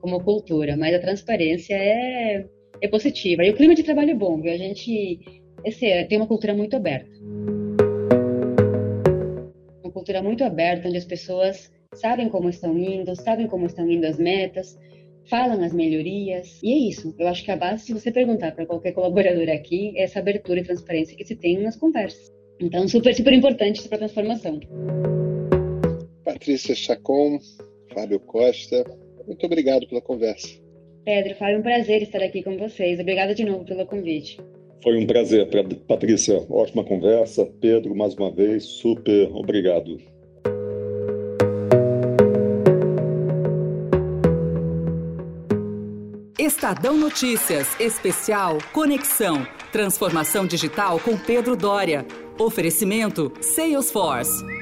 como 0.00 0.22
cultura. 0.22 0.76
Mas 0.76 0.94
a 0.94 1.00
transparência 1.00 1.74
é, 1.74 2.46
é 2.80 2.86
positiva. 2.86 3.44
E 3.44 3.50
o 3.50 3.56
clima 3.56 3.74
de 3.74 3.82
trabalho 3.82 4.12
é 4.12 4.14
bom, 4.14 4.40
viu? 4.40 4.52
A 4.52 4.56
gente 4.56 5.18
esse, 5.64 6.04
tem 6.04 6.18
uma 6.18 6.28
cultura 6.28 6.54
muito 6.54 6.76
aberta. 6.76 7.10
Uma 9.82 9.92
cultura 9.92 10.22
muito 10.22 10.44
aberta, 10.44 10.86
onde 10.86 10.98
as 10.98 11.04
pessoas 11.04 11.76
sabem 11.94 12.28
como 12.28 12.48
estão 12.48 12.78
indo, 12.78 13.14
sabem 13.16 13.46
como 13.46 13.66
estão 13.66 13.90
indo 13.90 14.06
as 14.06 14.18
metas, 14.18 14.78
falam 15.28 15.62
as 15.62 15.72
melhorias. 15.72 16.60
E 16.62 16.72
é 16.72 16.76
isso. 16.88 17.14
Eu 17.18 17.28
acho 17.28 17.44
que 17.44 17.50
a 17.50 17.56
base, 17.56 17.84
se 17.84 17.92
você 17.92 18.10
perguntar 18.10 18.52
para 18.52 18.66
qualquer 18.66 18.92
colaborador 18.92 19.48
aqui, 19.48 19.96
é 19.96 20.02
essa 20.02 20.18
abertura 20.18 20.60
e 20.60 20.64
transparência 20.64 21.16
que 21.16 21.24
se 21.24 21.36
tem 21.36 21.58
nas 21.58 21.76
conversas. 21.76 22.32
Então, 22.60 22.86
super, 22.88 23.14
super 23.14 23.32
importante 23.32 23.86
para 23.88 23.96
a 23.96 23.98
transformação. 24.00 24.60
Patrícia 26.24 26.74
Chacon, 26.74 27.38
Fábio 27.92 28.20
Costa, 28.20 28.84
muito 29.26 29.44
obrigado 29.46 29.86
pela 29.86 30.00
conversa. 30.00 30.48
Pedro, 31.04 31.34
foi 31.36 31.56
um 31.56 31.62
prazer 31.62 32.02
estar 32.02 32.22
aqui 32.22 32.42
com 32.42 32.56
vocês. 32.58 33.00
Obrigada 33.00 33.34
de 33.34 33.44
novo 33.44 33.64
pelo 33.64 33.86
convite. 33.86 34.38
Foi 34.82 34.96
um 34.96 35.06
prazer, 35.06 35.48
Patrícia. 35.86 36.44
Ótima 36.50 36.84
conversa. 36.84 37.46
Pedro, 37.60 37.96
mais 37.96 38.14
uma 38.14 38.30
vez, 38.30 38.64
super 38.64 39.30
obrigado. 39.32 39.98
Estadão 46.48 46.96
Notícias, 46.96 47.68
especial 47.78 48.56
Conexão. 48.72 49.46
Transformação 49.70 50.46
digital 50.46 50.98
com 50.98 51.14
Pedro 51.14 51.54
Dória. 51.54 52.06
Oferecimento 52.38 53.30
Salesforce. 53.42 54.57